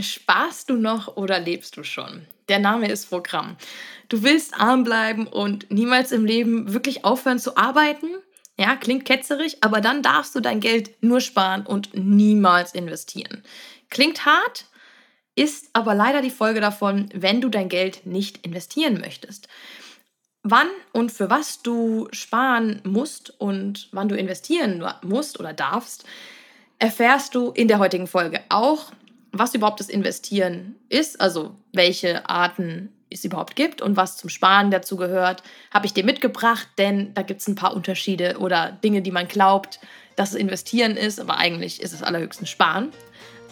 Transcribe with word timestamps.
Sparst 0.00 0.70
du 0.70 0.74
noch 0.74 1.16
oder 1.16 1.38
lebst 1.38 1.76
du 1.76 1.84
schon? 1.84 2.26
Der 2.48 2.58
Name 2.58 2.88
ist 2.88 3.08
Programm. 3.08 3.56
Du 4.08 4.22
willst 4.22 4.54
arm 4.58 4.84
bleiben 4.84 5.26
und 5.26 5.70
niemals 5.70 6.12
im 6.12 6.24
Leben 6.24 6.72
wirklich 6.72 7.04
aufhören 7.04 7.38
zu 7.38 7.56
arbeiten? 7.56 8.08
Ja, 8.58 8.76
klingt 8.76 9.04
ketzerig, 9.04 9.58
aber 9.60 9.80
dann 9.80 10.02
darfst 10.02 10.34
du 10.34 10.40
dein 10.40 10.60
Geld 10.60 11.02
nur 11.02 11.20
sparen 11.20 11.66
und 11.66 11.94
niemals 11.94 12.74
investieren. 12.74 13.42
Klingt 13.90 14.24
hart, 14.24 14.66
ist 15.34 15.68
aber 15.74 15.94
leider 15.94 16.22
die 16.22 16.30
Folge 16.30 16.60
davon, 16.60 17.10
wenn 17.14 17.40
du 17.40 17.48
dein 17.48 17.68
Geld 17.68 18.06
nicht 18.06 18.44
investieren 18.46 18.98
möchtest. 18.98 19.48
Wann 20.42 20.68
und 20.92 21.12
für 21.12 21.28
was 21.28 21.62
du 21.62 22.08
sparen 22.12 22.80
musst 22.84 23.38
und 23.38 23.88
wann 23.92 24.08
du 24.08 24.16
investieren 24.16 24.82
musst 25.02 25.38
oder 25.40 25.52
darfst, 25.52 26.04
erfährst 26.78 27.34
du 27.34 27.50
in 27.50 27.68
der 27.68 27.78
heutigen 27.78 28.06
Folge 28.06 28.40
auch, 28.48 28.92
was 29.38 29.54
überhaupt 29.54 29.80
das 29.80 29.88
Investieren 29.88 30.76
ist, 30.88 31.20
also 31.20 31.56
welche 31.72 32.28
Arten 32.28 32.92
es 33.10 33.24
überhaupt 33.24 33.56
gibt 33.56 33.80
und 33.82 33.96
was 33.96 34.16
zum 34.16 34.30
Sparen 34.30 34.70
dazu 34.70 34.96
gehört, 34.96 35.42
habe 35.72 35.86
ich 35.86 35.94
dir 35.94 36.04
mitgebracht, 36.04 36.68
denn 36.78 37.14
da 37.14 37.22
gibt 37.22 37.40
es 37.40 37.48
ein 37.48 37.54
paar 37.54 37.74
Unterschiede 37.74 38.38
oder 38.38 38.72
Dinge, 38.72 39.02
die 39.02 39.12
man 39.12 39.28
glaubt, 39.28 39.80
dass 40.16 40.30
es 40.30 40.36
Investieren 40.36 40.96
ist, 40.96 41.20
aber 41.20 41.36
eigentlich 41.36 41.80
ist 41.82 41.92
es 41.92 42.02
allerhöchstens 42.02 42.50
Sparen. 42.50 42.90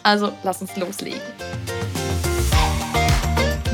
Also 0.03 0.31
lass 0.43 0.61
uns 0.61 0.75
loslegen. 0.75 1.21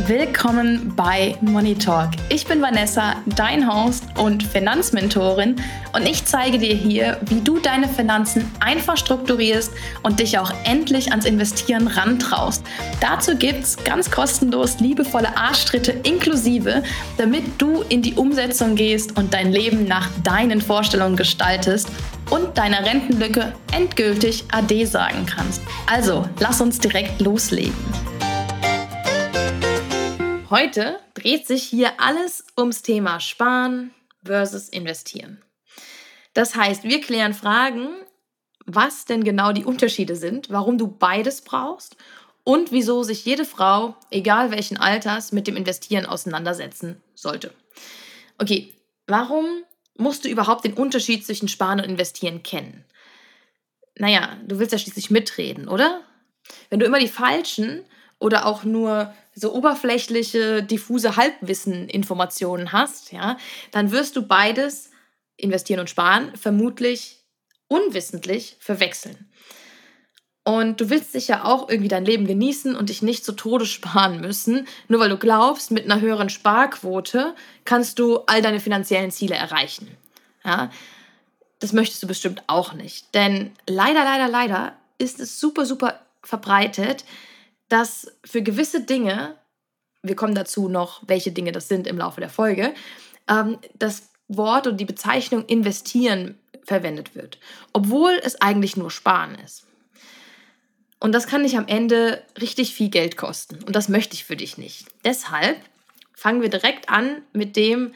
Willkommen 0.08 0.94
bei 0.96 1.36
Money 1.42 1.76
Talk. 1.76 2.10
Ich 2.30 2.48
bin 2.48 2.60
Vanessa, 2.60 3.18
dein 3.36 3.72
Host 3.72 4.04
und 4.18 4.42
Finanzmentorin 4.42 5.58
und 5.94 6.08
ich 6.08 6.26
zeige 6.26 6.58
dir 6.58 6.74
hier, 6.74 7.20
wie 7.28 7.42
du 7.42 7.60
deine 7.60 7.88
Finanzen 7.88 8.50
einfach 8.60 8.98
strukturierst 8.98 9.72
und 10.02 10.20
dich 10.20 10.40
auch 10.40 10.52
endlich 10.64 11.12
ans 11.12 11.26
Investieren 11.26 11.88
rantraust. 11.88 12.64
Dazu 13.00 13.36
gibt 13.36 13.64
es 13.64 13.78
ganz 13.84 14.10
kostenlos 14.10 14.80
liebevolle 14.80 15.38
Arschtritte 15.38 15.92
inklusive, 15.92 16.82
damit 17.18 17.44
du 17.60 17.84
in 17.90 18.02
die 18.02 18.16
Umsetzung 18.16 18.76
gehst 18.76 19.18
und 19.18 19.34
dein 19.34 19.52
Leben 19.52 19.86
nach 19.86 20.10
deinen 20.24 20.62
Vorstellungen 20.62 21.16
gestaltest 21.16 21.90
und 22.32 22.58
deiner 22.58 22.86
Rentenlücke 22.86 23.54
endgültig 23.72 24.46
Ade 24.52 24.88
sagen 24.88 25.28
kannst. 25.28 25.62
Also, 25.86 26.28
lass 26.40 26.60
uns 26.60 26.80
direkt 26.80 27.22
loslegen. 27.22 28.11
Heute 30.52 31.00
dreht 31.14 31.48
sich 31.48 31.64
hier 31.64 32.02
alles 32.02 32.44
ums 32.58 32.82
Thema 32.82 33.22
Sparen 33.22 33.92
versus 34.22 34.68
Investieren. 34.68 35.42
Das 36.34 36.56
heißt, 36.56 36.84
wir 36.84 37.00
klären 37.00 37.34
Fragen, 37.34 37.88
was 38.66 39.06
denn 39.06 39.24
genau 39.24 39.54
die 39.54 39.64
Unterschiede 39.64 40.18
sind, 40.18 40.50
warum 40.50 40.78
du 40.78 40.88
beides 40.88 41.40
brauchst 41.40 41.96
und 42.44 42.74
wieso 42.74 43.04
sich 43.04 43.24
jede 43.24 43.46
Frau, 43.46 43.96
egal 44.10 44.52
welchen 44.52 44.76
Alters, 44.76 45.32
mit 45.32 45.48
dem 45.48 45.56
Investieren 45.56 46.06
auseinandersetzen 46.06 47.02
sollte. 47.16 47.54
Okay, 48.38 48.74
warum 49.08 49.46
musst 49.96 50.26
du 50.26 50.30
überhaupt 50.30 50.66
den 50.66 50.74
Unterschied 50.74 51.26
zwischen 51.26 51.48
Sparen 51.48 51.80
und 51.80 51.86
Investieren 51.86 52.44
kennen? 52.44 52.84
Naja, 53.98 54.36
du 54.46 54.60
willst 54.60 54.74
ja 54.74 54.80
schließlich 54.80 55.12
mitreden, 55.12 55.70
oder? 55.70 56.02
Wenn 56.70 56.82
du 56.82 56.86
immer 56.86 57.00
die 57.00 57.08
falschen 57.08 57.86
oder 58.20 58.46
auch 58.46 58.66
nur 58.66 59.14
so 59.34 59.54
oberflächliche, 59.54 60.64
diffuse 60.64 61.16
Halbwissen-Informationen 61.16 62.72
hast, 62.72 63.12
ja, 63.12 63.38
dann 63.72 63.92
wirst 63.92 64.16
du 64.16 64.24
beides, 64.24 64.92
investieren 65.38 65.80
und 65.80 65.90
sparen, 65.90 66.36
vermutlich 66.36 67.24
unwissentlich 67.68 68.58
verwechseln. 68.60 69.32
Und 70.44 70.82
du 70.82 70.90
willst 70.90 71.12
sicher 71.12 71.46
auch 71.46 71.70
irgendwie 71.70 71.88
dein 71.88 72.06
Leben 72.06 72.26
genießen 72.26 72.76
und 72.76 72.90
dich 72.90 73.02
nicht 73.02 73.24
zu 73.24 73.34
Tode 73.34 73.66
sparen 73.68 74.22
müssen, 74.22 74.68
nur 74.88 75.00
weil 75.00 75.10
du 75.10 75.18
glaubst, 75.18 75.72
mit 75.72 75.86
einer 75.86 76.02
höheren 76.02 76.30
Sparquote 76.30 77.36
kannst 77.66 78.00
du 78.00 78.20
all 78.26 78.42
deine 78.42 78.60
finanziellen 78.60 79.12
Ziele 79.12 79.36
erreichen. 79.36 79.88
Ja, 80.44 80.72
das 81.60 81.74
möchtest 81.74 82.02
du 82.02 82.08
bestimmt 82.08 82.44
auch 82.48 82.74
nicht. 82.74 83.14
Denn 83.14 83.52
leider, 83.68 84.04
leider, 84.04 84.28
leider 84.28 84.76
ist 84.98 85.20
es 85.20 85.40
super, 85.40 85.66
super 85.66 86.00
verbreitet, 86.24 87.06
dass 87.72 88.12
für 88.26 88.42
gewisse 88.42 88.82
Dinge, 88.82 89.38
wir 90.04 90.16
kommen 90.16 90.36
dazu 90.36 90.68
noch, 90.68 91.02
welche 91.08 91.32
Dinge 91.32 91.52
das 91.52 91.68
sind 91.68 91.88
im 91.88 91.98
Laufe 91.98 92.20
der 92.20 92.30
Folge, 92.30 92.74
ähm, 93.30 93.60
das 93.76 94.10
Wort 94.28 94.68
und 94.68 94.78
die 94.78 94.86
Bezeichnung 94.86 95.46
investieren 95.46 96.38
verwendet 96.64 97.16
wird, 97.16 97.40
obwohl 97.74 98.20
es 98.24 98.42
eigentlich 98.42 98.76
nur 98.78 98.92
sparen 98.92 99.36
ist. 99.36 99.66
Und 101.00 101.14
das 101.14 101.28
kann 101.28 101.44
dich 101.44 101.58
am 101.58 101.68
Ende 101.68 102.24
richtig 102.40 102.76
viel 102.76 102.90
Geld 102.90 103.18
kosten. 103.18 103.64
Und 103.64 103.76
das 103.76 103.90
möchte 103.90 104.14
ich 104.14 104.26
für 104.26 104.36
dich 104.36 104.58
nicht. 104.58 104.86
Deshalb 105.04 105.58
fangen 106.14 106.42
wir 106.42 106.50
direkt 106.50 106.90
an 106.90 107.24
mit 107.34 107.56
dem, 107.56 107.94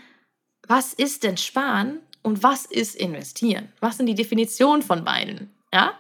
was 0.68 0.94
ist 0.94 1.24
denn 1.24 1.38
sparen 1.38 2.00
und 2.24 2.41
was 2.41 2.66
ist 2.66 2.96
investieren? 2.96 3.72
Was 3.80 3.97
sind 3.97 4.08
die 4.08 4.16
Definitionen 4.16 4.81
von 4.81 5.03
beiden? 5.03 5.53
Ja? 5.72 5.94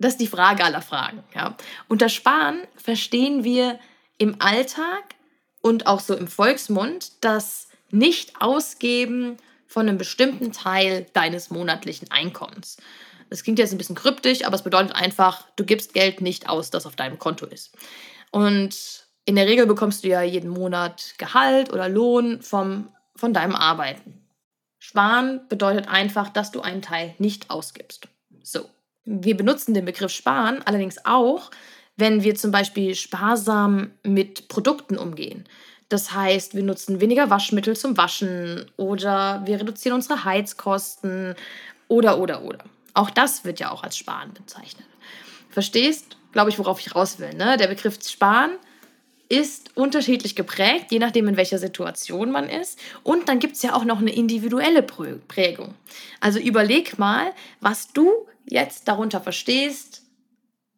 Das 0.00 0.14
ist 0.14 0.20
die 0.20 0.26
Frage 0.26 0.64
aller 0.64 0.82
Fragen. 0.82 1.22
Ja. 1.34 1.56
Unter 1.88 2.08
Sparen 2.08 2.62
verstehen 2.74 3.44
wir 3.44 3.78
im 4.18 4.36
Alltag 4.40 5.14
und 5.60 5.86
auch 5.86 6.00
so 6.00 6.16
im 6.16 6.26
Volksmund 6.26 7.12
das 7.22 7.68
Nicht-Ausgeben 7.90 9.36
von 9.66 9.88
einem 9.88 9.98
bestimmten 9.98 10.52
Teil 10.52 11.06
deines 11.12 11.50
monatlichen 11.50 12.10
Einkommens. 12.10 12.78
Das 13.28 13.44
klingt 13.44 13.58
jetzt 13.58 13.72
ein 13.72 13.78
bisschen 13.78 13.94
kryptisch, 13.94 14.44
aber 14.44 14.56
es 14.56 14.62
bedeutet 14.62 14.94
einfach, 14.96 15.46
du 15.56 15.64
gibst 15.64 15.92
Geld 15.92 16.20
nicht 16.20 16.48
aus, 16.48 16.70
das 16.70 16.86
auf 16.86 16.96
deinem 16.96 17.18
Konto 17.18 17.46
ist. 17.46 17.76
Und 18.30 19.06
in 19.26 19.36
der 19.36 19.46
Regel 19.46 19.66
bekommst 19.66 20.02
du 20.02 20.08
ja 20.08 20.22
jeden 20.22 20.50
Monat 20.50 21.14
Gehalt 21.18 21.72
oder 21.72 21.88
Lohn 21.88 22.40
vom, 22.42 22.88
von 23.14 23.34
deinem 23.34 23.54
Arbeiten. 23.54 24.26
Sparen 24.78 25.46
bedeutet 25.48 25.88
einfach, 25.88 26.30
dass 26.30 26.50
du 26.50 26.62
einen 26.62 26.82
Teil 26.82 27.14
nicht 27.18 27.50
ausgibst. 27.50 28.08
So. 28.42 28.68
Wir 29.12 29.36
benutzen 29.36 29.74
den 29.74 29.84
Begriff 29.84 30.12
sparen 30.12 30.62
allerdings 30.64 31.04
auch, 31.04 31.50
wenn 31.96 32.22
wir 32.22 32.36
zum 32.36 32.52
Beispiel 32.52 32.94
sparsam 32.94 33.90
mit 34.04 34.46
Produkten 34.46 34.96
umgehen. 34.96 35.48
Das 35.88 36.12
heißt, 36.12 36.54
wir 36.54 36.62
nutzen 36.62 37.00
weniger 37.00 37.28
Waschmittel 37.28 37.76
zum 37.76 37.96
Waschen 37.96 38.70
oder 38.76 39.42
wir 39.44 39.58
reduzieren 39.58 39.96
unsere 39.96 40.24
Heizkosten 40.24 41.34
oder, 41.88 42.20
oder, 42.20 42.44
oder. 42.44 42.60
Auch 42.94 43.10
das 43.10 43.44
wird 43.44 43.58
ja 43.58 43.72
auch 43.72 43.82
als 43.82 43.96
Sparen 43.96 44.32
bezeichnet. 44.32 44.86
Verstehst, 45.48 46.16
glaube 46.30 46.50
ich, 46.50 46.60
worauf 46.60 46.78
ich 46.78 46.94
raus 46.94 47.18
will. 47.18 47.34
Ne? 47.34 47.56
Der 47.56 47.66
Begriff 47.66 47.98
Sparen 48.08 48.52
ist 49.30 49.76
unterschiedlich 49.76 50.34
geprägt, 50.34 50.86
je 50.90 50.98
nachdem, 50.98 51.28
in 51.28 51.36
welcher 51.36 51.58
Situation 51.58 52.32
man 52.32 52.48
ist. 52.48 52.78
Und 53.04 53.28
dann 53.28 53.38
gibt 53.38 53.54
es 53.54 53.62
ja 53.62 53.74
auch 53.74 53.84
noch 53.84 54.00
eine 54.00 54.12
individuelle 54.12 54.82
Prägung. 54.82 55.74
Also 56.20 56.40
überleg 56.40 56.98
mal, 56.98 57.32
was 57.60 57.92
du 57.92 58.10
jetzt 58.44 58.88
darunter 58.88 59.20
verstehst, 59.20 60.02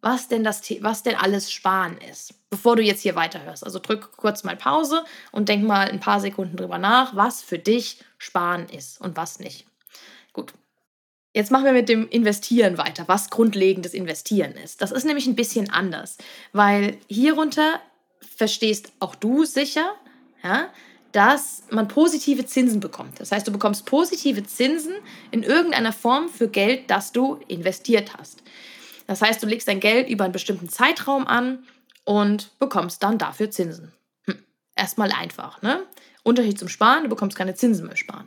was 0.02 0.28
denn, 0.28 0.44
das, 0.44 0.62
was 0.80 1.02
denn 1.02 1.14
alles 1.14 1.50
Sparen 1.50 1.96
ist, 2.10 2.34
bevor 2.50 2.76
du 2.76 2.82
jetzt 2.82 3.00
hier 3.00 3.14
weiterhörst. 3.14 3.64
Also 3.64 3.78
drück 3.78 4.12
kurz 4.16 4.44
mal 4.44 4.56
Pause 4.56 5.04
und 5.30 5.48
denk 5.48 5.64
mal 5.64 5.88
ein 5.88 6.00
paar 6.00 6.20
Sekunden 6.20 6.56
drüber 6.56 6.76
nach, 6.76 7.16
was 7.16 7.42
für 7.42 7.58
dich 7.58 8.04
Sparen 8.19 8.69
ist 8.69 9.00
und 9.00 9.16
was 9.16 9.38
nicht. 9.38 9.64
Gut. 10.34 10.52
Jetzt 11.34 11.50
machen 11.50 11.64
wir 11.64 11.72
mit 11.72 11.88
dem 11.88 12.06
Investieren 12.10 12.76
weiter, 12.76 13.04
was 13.06 13.30
grundlegendes 13.30 13.94
Investieren 13.94 14.52
ist. 14.52 14.82
Das 14.82 14.92
ist 14.92 15.04
nämlich 15.04 15.26
ein 15.26 15.36
bisschen 15.36 15.70
anders, 15.70 16.19
weil 16.52 16.98
hierunter 17.08 17.80
verstehst 18.37 18.93
auch 19.00 19.15
du 19.15 19.44
sicher, 19.44 19.94
ja, 20.43 20.71
dass 21.12 21.62
man 21.71 21.88
positive 21.88 22.47
Zinsen 22.47 22.81
bekommt. 22.81 23.21
Das 23.21 23.33
heißt, 23.33 23.47
du 23.47 23.53
bekommst 23.53 23.87
positive 23.87 24.44
Zinsen 24.44 24.94
in 25.31 25.43
irgendeiner 25.43 25.93
Form 25.93 26.28
für 26.28 26.49
Geld, 26.49 26.91
das 26.91 27.12
du 27.12 27.38
investiert 27.49 28.16
hast. 28.16 28.43
Das 29.06 29.21
heißt, 29.21 29.43
du 29.43 29.47
legst 29.47 29.69
dein 29.69 29.81
Geld 29.81 30.09
über 30.09 30.25
einen 30.25 30.32
bestimmten 30.32 30.69
Zeitraum 30.69 31.27
an 31.27 31.65
und 32.05 32.59
bekommst 32.59 33.02
dann 33.02 33.19
dafür 33.19 33.50
Zinsen. 33.50 33.93
Hm. 34.25 34.43
Erstmal 34.75 35.12
einfach. 35.12 35.61
Ne? 35.61 35.82
Unterschied 36.23 36.58
zum 36.58 36.69
Sparen, 36.69 37.05
du 37.05 37.08
bekommst 37.11 37.37
keine 37.37 37.55
Zinsen 37.55 37.87
mehr 37.87 37.96
sparen. 37.96 38.26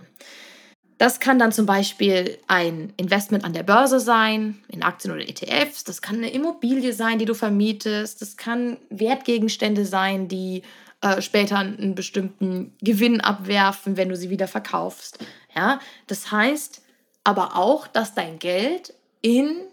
Das 0.97 1.19
kann 1.19 1.39
dann 1.39 1.51
zum 1.51 1.65
Beispiel 1.65 2.37
ein 2.47 2.93
Investment 2.95 3.43
an 3.43 3.51
der 3.51 3.63
Börse 3.63 3.99
sein, 3.99 4.63
in 4.69 4.81
Aktien 4.81 5.13
oder 5.13 5.27
ETFs. 5.27 5.83
Das 5.83 6.01
kann 6.01 6.17
eine 6.17 6.31
Immobilie 6.31 6.93
sein, 6.93 7.19
die 7.19 7.25
du 7.25 7.33
vermietest. 7.33 8.21
Das 8.21 8.37
kann 8.37 8.77
Wertgegenstände 8.89 9.85
sein, 9.85 10.29
die 10.29 10.61
äh, 11.01 11.21
später 11.21 11.57
einen 11.57 11.95
bestimmten 11.95 12.73
Gewinn 12.81 13.19
abwerfen, 13.19 13.97
wenn 13.97 14.07
du 14.07 14.15
sie 14.15 14.29
wieder 14.29 14.47
verkaufst. 14.47 15.19
Ja, 15.53 15.79
das 16.07 16.31
heißt 16.31 16.81
aber 17.25 17.57
auch, 17.57 17.87
dass 17.87 18.13
dein 18.13 18.39
Geld 18.39 18.93
in 19.21 19.63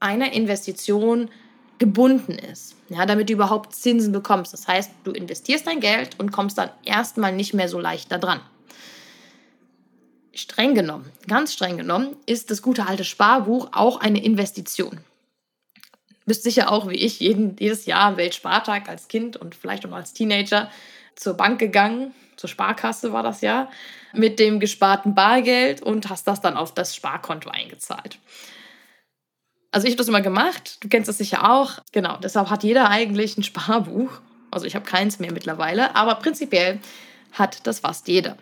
einer 0.00 0.32
Investition 0.32 1.28
gebunden 1.78 2.32
ist, 2.32 2.76
ja, 2.88 3.04
damit 3.04 3.28
du 3.28 3.34
überhaupt 3.34 3.74
Zinsen 3.74 4.12
bekommst. 4.12 4.52
Das 4.52 4.66
heißt, 4.68 4.92
du 5.02 5.10
investierst 5.10 5.66
dein 5.66 5.80
Geld 5.80 6.18
und 6.18 6.30
kommst 6.30 6.56
dann 6.56 6.70
erstmal 6.84 7.32
nicht 7.34 7.52
mehr 7.52 7.68
so 7.68 7.78
leicht 7.78 8.10
da 8.12 8.18
dran. 8.18 8.40
Streng 10.34 10.74
genommen, 10.74 11.10
ganz 11.28 11.52
streng 11.52 11.76
genommen, 11.76 12.16
ist 12.26 12.50
das 12.50 12.60
gute 12.60 12.86
alte 12.86 13.04
Sparbuch 13.04 13.68
auch 13.72 14.00
eine 14.00 14.22
Investition. 14.22 15.00
bist 16.26 16.42
sicher 16.42 16.72
auch 16.72 16.88
wie 16.88 16.96
ich 16.96 17.20
jeden, 17.20 17.56
jedes 17.58 17.86
Jahr 17.86 18.02
am 18.02 18.16
Weltspartag 18.16 18.88
als 18.88 19.08
Kind 19.08 19.36
und 19.36 19.54
vielleicht 19.54 19.86
auch 19.86 19.92
als 19.92 20.12
Teenager 20.12 20.70
zur 21.14 21.34
Bank 21.34 21.58
gegangen, 21.58 22.12
zur 22.36 22.48
Sparkasse 22.48 23.12
war 23.12 23.22
das 23.22 23.40
ja, 23.42 23.70
mit 24.12 24.38
dem 24.38 24.58
gesparten 24.58 25.14
Bargeld 25.14 25.82
und 25.82 26.08
hast 26.08 26.26
das 26.26 26.40
dann 26.40 26.56
auf 26.56 26.74
das 26.74 26.94
Sparkonto 26.96 27.50
eingezahlt. 27.50 28.18
Also 29.70 29.86
ich 29.86 29.92
habe 29.92 29.98
das 29.98 30.08
immer 30.08 30.20
gemacht, 30.20 30.78
du 30.80 30.88
kennst 30.88 31.08
das 31.08 31.18
sicher 31.18 31.50
auch. 31.50 31.78
Genau, 31.92 32.16
deshalb 32.16 32.50
hat 32.50 32.62
jeder 32.62 32.90
eigentlich 32.90 33.36
ein 33.36 33.42
Sparbuch. 33.42 34.10
Also 34.50 34.66
ich 34.66 34.76
habe 34.76 34.84
keins 34.84 35.18
mehr 35.18 35.32
mittlerweile, 35.32 35.96
aber 35.96 36.14
prinzipiell 36.16 36.78
hat 37.32 37.66
das 37.66 37.80
fast 37.80 38.06
jeder. 38.06 38.36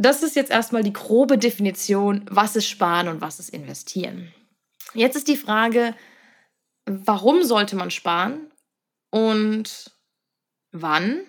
Das 0.00 0.22
ist 0.22 0.34
jetzt 0.34 0.50
erstmal 0.50 0.82
die 0.82 0.94
grobe 0.94 1.36
Definition, 1.36 2.24
was 2.30 2.56
ist 2.56 2.66
Sparen 2.66 3.08
und 3.08 3.20
was 3.20 3.38
ist 3.38 3.50
Investieren. 3.50 4.32
Jetzt 4.94 5.14
ist 5.14 5.28
die 5.28 5.36
Frage, 5.36 5.94
warum 6.86 7.44
sollte 7.44 7.76
man 7.76 7.90
sparen 7.90 8.50
und 9.10 9.90
wann? 10.72 11.20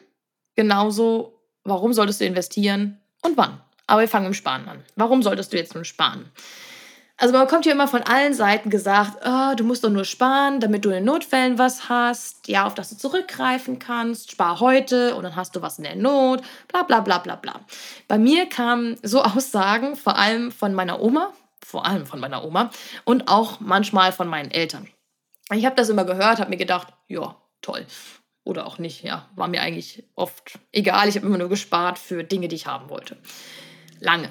Genauso, 0.55 1.37
warum 1.65 1.91
solltest 1.91 2.21
du 2.21 2.25
investieren 2.25 3.01
und 3.23 3.35
wann? 3.35 3.59
Aber 3.87 4.01
wir 4.01 4.07
fangen 4.07 4.27
mit 4.27 4.35
dem 4.35 4.37
Sparen 4.37 4.69
an. 4.69 4.85
Warum 4.95 5.21
solltest 5.21 5.51
du 5.51 5.57
jetzt 5.57 5.75
nun 5.75 5.83
sparen? 5.83 6.31
Also 7.21 7.37
man 7.37 7.47
kommt 7.47 7.65
hier 7.65 7.73
immer 7.73 7.87
von 7.87 8.01
allen 8.01 8.33
Seiten 8.33 8.71
gesagt, 8.71 9.19
oh, 9.23 9.53
du 9.55 9.63
musst 9.63 9.83
doch 9.83 9.91
nur 9.91 10.05
sparen, 10.05 10.59
damit 10.59 10.83
du 10.85 10.89
in 10.89 11.05
Notfällen 11.05 11.59
was 11.59 11.87
hast, 11.87 12.47
ja, 12.47 12.65
auf 12.65 12.73
das 12.73 12.89
du 12.89 12.97
zurückgreifen 12.97 13.77
kannst, 13.77 14.31
spar 14.31 14.59
heute 14.59 15.13
und 15.13 15.21
dann 15.21 15.35
hast 15.35 15.55
du 15.55 15.61
was 15.61 15.77
in 15.77 15.83
der 15.83 15.95
Not, 15.95 16.41
bla 16.67 16.81
bla 16.81 17.01
bla 17.01 17.19
bla 17.19 17.35
bla. 17.35 17.59
Bei 18.07 18.17
mir 18.17 18.49
kamen 18.49 18.97
so 19.03 19.21
Aussagen 19.23 19.95
vor 19.95 20.17
allem 20.17 20.51
von 20.51 20.73
meiner 20.73 20.99
Oma, 20.99 21.31
vor 21.63 21.85
allem 21.85 22.07
von 22.07 22.19
meiner 22.19 22.43
Oma 22.43 22.71
und 23.05 23.27
auch 23.27 23.59
manchmal 23.59 24.13
von 24.13 24.27
meinen 24.27 24.49
Eltern. 24.49 24.87
Ich 25.53 25.67
habe 25.67 25.75
das 25.75 25.89
immer 25.89 26.05
gehört, 26.05 26.39
habe 26.39 26.49
mir 26.49 26.57
gedacht, 26.57 26.87
ja, 27.07 27.35
toll. 27.61 27.85
Oder 28.43 28.65
auch 28.65 28.79
nicht, 28.79 29.03
ja, 29.03 29.29
war 29.35 29.47
mir 29.47 29.61
eigentlich 29.61 30.05
oft 30.15 30.57
egal. 30.71 31.07
Ich 31.07 31.17
habe 31.17 31.27
immer 31.27 31.37
nur 31.37 31.49
gespart 31.49 31.99
für 31.99 32.23
Dinge, 32.23 32.47
die 32.47 32.55
ich 32.55 32.65
haben 32.65 32.89
wollte. 32.89 33.15
Lange, 33.99 34.29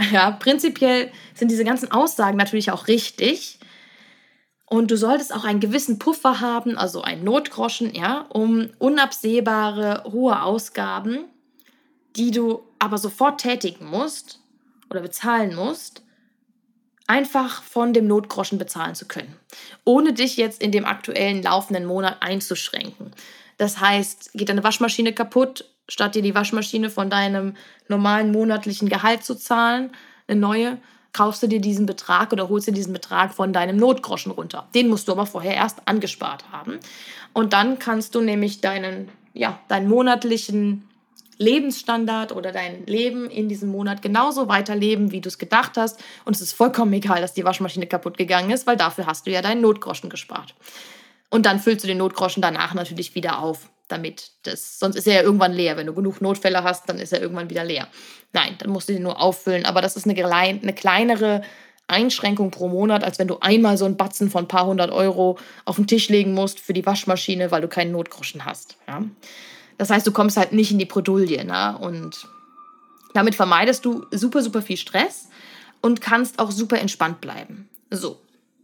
ja, 0.12 0.30
prinzipiell 0.30 1.10
sind 1.34 1.50
diese 1.50 1.64
ganzen 1.64 1.90
Aussagen 1.90 2.36
natürlich 2.36 2.70
auch 2.70 2.88
richtig. 2.88 3.58
Und 4.66 4.90
du 4.90 4.96
solltest 4.96 5.34
auch 5.34 5.44
einen 5.44 5.60
gewissen 5.60 5.98
Puffer 5.98 6.40
haben, 6.40 6.78
also 6.78 7.02
einen 7.02 7.24
Notgroschen, 7.24 7.92
ja, 7.94 8.26
um 8.28 8.70
unabsehbare 8.78 10.04
hohe 10.10 10.42
Ausgaben, 10.42 11.24
die 12.16 12.30
du 12.30 12.62
aber 12.78 12.98
sofort 12.98 13.40
tätigen 13.40 13.86
musst 13.86 14.40
oder 14.88 15.00
bezahlen 15.00 15.56
musst, 15.56 16.02
einfach 17.08 17.64
von 17.64 17.92
dem 17.92 18.06
Notgroschen 18.06 18.58
bezahlen 18.58 18.94
zu 18.94 19.08
können, 19.08 19.34
ohne 19.84 20.12
dich 20.12 20.36
jetzt 20.36 20.62
in 20.62 20.70
dem 20.70 20.84
aktuellen 20.84 21.42
laufenden 21.42 21.84
Monat 21.84 22.18
einzuschränken. 22.20 23.12
Das 23.60 23.78
heißt, 23.78 24.30
geht 24.32 24.48
deine 24.48 24.64
Waschmaschine 24.64 25.12
kaputt, 25.12 25.66
statt 25.86 26.14
dir 26.14 26.22
die 26.22 26.34
Waschmaschine 26.34 26.88
von 26.88 27.10
deinem 27.10 27.56
normalen 27.88 28.32
monatlichen 28.32 28.88
Gehalt 28.88 29.22
zu 29.22 29.34
zahlen, 29.34 29.90
eine 30.26 30.40
neue, 30.40 30.78
kaufst 31.12 31.42
du 31.42 31.46
dir 31.46 31.60
diesen 31.60 31.84
Betrag 31.84 32.32
oder 32.32 32.48
holst 32.48 32.68
dir 32.68 32.72
diesen 32.72 32.94
Betrag 32.94 33.34
von 33.34 33.52
deinem 33.52 33.76
Notgroschen 33.76 34.32
runter. 34.32 34.66
Den 34.74 34.88
musst 34.88 35.08
du 35.08 35.12
aber 35.12 35.26
vorher 35.26 35.56
erst 35.56 35.80
angespart 35.84 36.50
haben. 36.50 36.78
Und 37.34 37.52
dann 37.52 37.78
kannst 37.78 38.14
du 38.14 38.22
nämlich 38.22 38.62
deinen, 38.62 39.10
ja, 39.34 39.60
deinen 39.68 39.90
monatlichen 39.90 40.88
Lebensstandard 41.36 42.32
oder 42.32 42.52
dein 42.52 42.86
Leben 42.86 43.28
in 43.28 43.50
diesem 43.50 43.68
Monat 43.68 44.00
genauso 44.00 44.48
weiterleben, 44.48 45.12
wie 45.12 45.20
du 45.20 45.28
es 45.28 45.36
gedacht 45.36 45.76
hast. 45.76 46.02
Und 46.24 46.34
es 46.34 46.40
ist 46.40 46.54
vollkommen 46.54 46.94
egal, 46.94 47.20
dass 47.20 47.34
die 47.34 47.44
Waschmaschine 47.44 47.86
kaputt 47.86 48.16
gegangen 48.16 48.52
ist, 48.52 48.66
weil 48.66 48.78
dafür 48.78 49.04
hast 49.04 49.26
du 49.26 49.30
ja 49.30 49.42
deinen 49.42 49.60
Notgroschen 49.60 50.08
gespart. 50.08 50.54
Und 51.30 51.46
dann 51.46 51.60
füllst 51.60 51.84
du 51.84 51.88
den 51.88 51.98
Notgroschen 51.98 52.42
danach 52.42 52.74
natürlich 52.74 53.14
wieder 53.14 53.40
auf 53.40 53.70
damit 53.90 54.30
das, 54.44 54.78
sonst 54.78 54.96
ist 54.96 55.06
er 55.06 55.14
ja 55.14 55.22
irgendwann 55.22 55.52
leer. 55.52 55.76
Wenn 55.76 55.86
du 55.86 55.94
genug 55.94 56.20
Notfälle 56.20 56.62
hast, 56.62 56.88
dann 56.88 56.98
ist 56.98 57.12
er 57.12 57.20
irgendwann 57.20 57.50
wieder 57.50 57.64
leer. 57.64 57.88
Nein, 58.32 58.56
dann 58.58 58.70
musst 58.70 58.88
du 58.88 58.92
den 58.92 59.02
nur 59.02 59.20
auffüllen. 59.20 59.66
Aber 59.66 59.82
das 59.82 59.96
ist 59.96 60.08
eine, 60.08 60.24
eine 60.24 60.72
kleinere 60.72 61.42
Einschränkung 61.88 62.50
pro 62.50 62.68
Monat, 62.68 63.02
als 63.02 63.18
wenn 63.18 63.28
du 63.28 63.38
einmal 63.40 63.76
so 63.76 63.84
einen 63.84 63.96
Batzen 63.96 64.30
von 64.30 64.44
ein 64.44 64.48
paar 64.48 64.66
hundert 64.66 64.92
Euro 64.92 65.38
auf 65.64 65.76
den 65.76 65.86
Tisch 65.86 66.08
legen 66.08 66.34
musst 66.34 66.60
für 66.60 66.72
die 66.72 66.86
Waschmaschine, 66.86 67.50
weil 67.50 67.62
du 67.62 67.68
keinen 67.68 67.92
Notgroschen 67.92 68.44
hast. 68.44 68.76
Ja? 68.86 69.02
Das 69.76 69.90
heißt, 69.90 70.06
du 70.06 70.12
kommst 70.12 70.36
halt 70.36 70.52
nicht 70.52 70.70
in 70.70 70.78
die 70.78 70.84
Bredouille. 70.84 71.44
Ne? 71.44 71.76
Und 71.78 72.28
damit 73.12 73.34
vermeidest 73.34 73.84
du 73.84 74.06
super, 74.12 74.42
super 74.42 74.62
viel 74.62 74.76
Stress 74.76 75.28
und 75.80 76.00
kannst 76.00 76.38
auch 76.38 76.52
super 76.52 76.78
entspannt 76.78 77.20
bleiben. 77.20 77.68
So, 77.90 78.20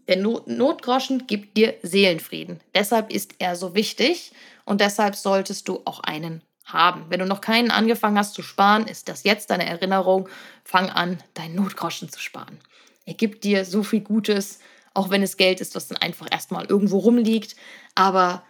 der 0.08 0.16
Notgroschen 0.18 1.26
gibt 1.26 1.56
dir 1.56 1.74
Seelenfrieden. 1.82 2.60
Deshalb 2.74 3.12
ist 3.12 3.34
er 3.38 3.56
so 3.56 3.74
wichtig 3.74 4.32
und 4.64 4.80
deshalb 4.80 5.16
solltest 5.16 5.68
du 5.68 5.82
auch 5.84 6.00
einen 6.00 6.42
haben. 6.64 7.06
Wenn 7.08 7.20
du 7.20 7.26
noch 7.26 7.40
keinen 7.40 7.70
angefangen 7.70 8.18
hast 8.18 8.34
zu 8.34 8.42
sparen, 8.42 8.86
ist 8.86 9.08
das 9.08 9.24
jetzt 9.24 9.50
deine 9.50 9.66
Erinnerung. 9.66 10.28
Fang 10.64 10.90
an, 10.90 11.18
deinen 11.34 11.54
Notgroschen 11.54 12.08
zu 12.08 12.20
sparen. 12.20 12.58
Er 13.04 13.14
gibt 13.14 13.44
dir 13.44 13.64
so 13.64 13.82
viel 13.82 14.00
Gutes, 14.00 14.58
auch 14.92 15.10
wenn 15.10 15.22
es 15.22 15.36
Geld 15.36 15.60
ist, 15.60 15.74
was 15.74 15.88
dann 15.88 15.98
einfach 15.98 16.26
erstmal 16.30 16.66
irgendwo 16.66 16.98
rumliegt. 16.98 17.54
Aber 17.94 18.42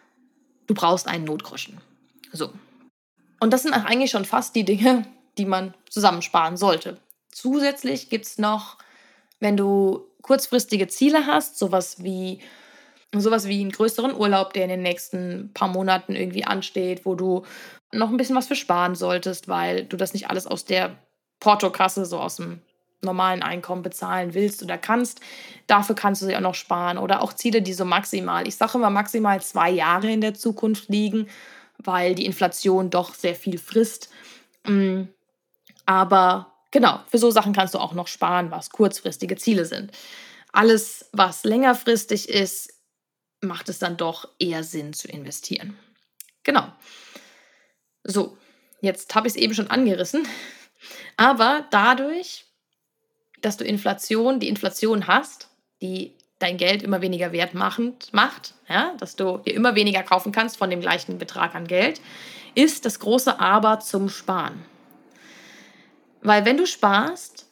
du 0.67 0.75
brauchst 0.75 1.09
einen 1.09 1.25
Notgroschen. 1.25 1.79
So. 2.33 2.53
Und 3.39 3.53
das 3.53 3.63
sind 3.63 3.75
eigentlich 3.75 4.11
schon 4.11 4.25
fast 4.25 4.55
die 4.55 4.65
Dinge, 4.65 5.07
die 5.37 5.45
man 5.45 5.75
zusammensparen 5.91 6.57
sollte. 6.57 6.99
Zusätzlich 7.31 8.09
gibt 8.09 8.25
es 8.25 8.39
noch, 8.39 8.79
wenn 9.41 9.57
du 9.57 10.07
kurzfristige 10.23 10.89
Ziele 10.89 11.27
hast, 11.27 11.59
sowas 11.59 12.03
wie 12.03 12.41
sowas 13.15 13.47
wie 13.47 13.61
einen 13.61 13.71
größeren 13.71 14.15
Urlaub, 14.15 14.53
der 14.53 14.65
in 14.65 14.69
den 14.69 14.83
nächsten 14.83 15.51
paar 15.55 15.69
Monaten 15.69 16.15
irgendwie 16.15 16.45
ansteht, 16.45 17.07
wo 17.07 17.15
du 17.15 17.45
noch 17.93 18.11
ein 18.11 18.17
bisschen 18.17 18.37
was 18.37 18.49
für 18.49 18.57
sparen 18.57 18.95
solltest, 18.95 19.49
weil 19.49 19.85
du 19.85 19.97
das 19.97 20.13
nicht 20.13 20.29
alles 20.29 20.47
aus 20.47 20.65
der 20.65 20.97
Portokasse, 21.41 22.05
so 22.05 22.19
aus 22.19 22.37
dem 22.37 22.61
normalen 23.03 23.43
Einkommen 23.43 23.83
bezahlen 23.83 24.35
willst 24.35 24.63
oder 24.63 24.79
kannst. 24.79 25.21
Dafür 25.67 25.95
kannst 25.95 26.23
du 26.23 26.27
sie 26.27 26.37
auch 26.37 26.41
noch 26.41 26.55
sparen. 26.55 26.99
Oder 26.99 27.23
auch 27.23 27.33
Ziele, 27.33 27.63
die 27.63 27.75
so 27.75 27.85
maximal, 27.85 28.47
ich 28.49 28.57
sage 28.57 28.79
immer 28.79 28.91
maximal 28.91 29.41
zwei 29.41 29.71
Jahre 29.71 30.11
in 30.11 30.21
der 30.21 30.35
Zukunft 30.35 30.89
liegen, 30.89 31.29
weil 31.79 32.15
die 32.15 32.27
Inflation 32.27 32.91
doch 32.91 33.15
sehr 33.15 33.35
viel 33.35 33.59
frisst. 33.59 34.11
Mm, 34.67 35.05
aber 35.85 36.56
genau, 36.71 37.01
für 37.09 37.19
so 37.19 37.31
Sachen 37.31 37.53
kannst 37.53 37.75
du 37.75 37.79
auch 37.79 37.93
noch 37.93 38.09
sparen, 38.09 38.51
was 38.51 38.71
kurzfristige 38.71 39.37
Ziele 39.37 39.65
sind. 39.65 39.93
Alles, 40.53 41.09
was 41.13 41.45
längerfristig 41.45 42.29
ist, 42.29 42.75
macht 43.41 43.69
es 43.69 43.79
dann 43.79 43.97
doch 43.97 44.29
eher 44.39 44.65
Sinn 44.65 44.93
zu 44.93 45.09
investieren. 45.09 45.79
Genau. 46.45 46.73
So, 48.05 48.37
jetzt 48.81 49.15
habe 49.15 49.29
ich 49.29 49.35
es 49.35 49.41
eben 49.41 49.55
schon 49.55 49.71
angerissen. 49.71 50.27
Aber 51.17 51.67
dadurch, 51.71 52.45
dass 53.43 53.57
du 53.57 53.65
Inflation, 53.65 54.41
die 54.41 54.49
Inflation 54.49 55.07
hast, 55.07 55.49
die 55.83 56.15
dein 56.39 56.57
Geld 56.57 56.83
immer 56.83 57.01
weniger 57.01 57.33
wert 57.33 57.55
machend, 57.55 58.13
macht, 58.13 58.55
ja, 58.69 58.95
dass 58.99 59.17
du 59.17 59.39
dir 59.39 59.55
immer 59.55 59.75
weniger 59.75 60.03
kaufen 60.03 60.33
kannst 60.33 60.57
von 60.57 60.71
dem 60.71 60.81
gleichen 60.81 61.19
Betrag 61.19 61.55
an 61.55 61.67
Geld, 61.67 62.01
ist 62.55 62.85
das 62.85 63.01
große 63.01 63.41
Aber 63.41 63.81
zum 63.81 64.09
Sparen. 64.09 64.65
Weil 66.27 66.45
wenn 66.45 66.57
du 66.57 66.67
sparst, 66.67 67.47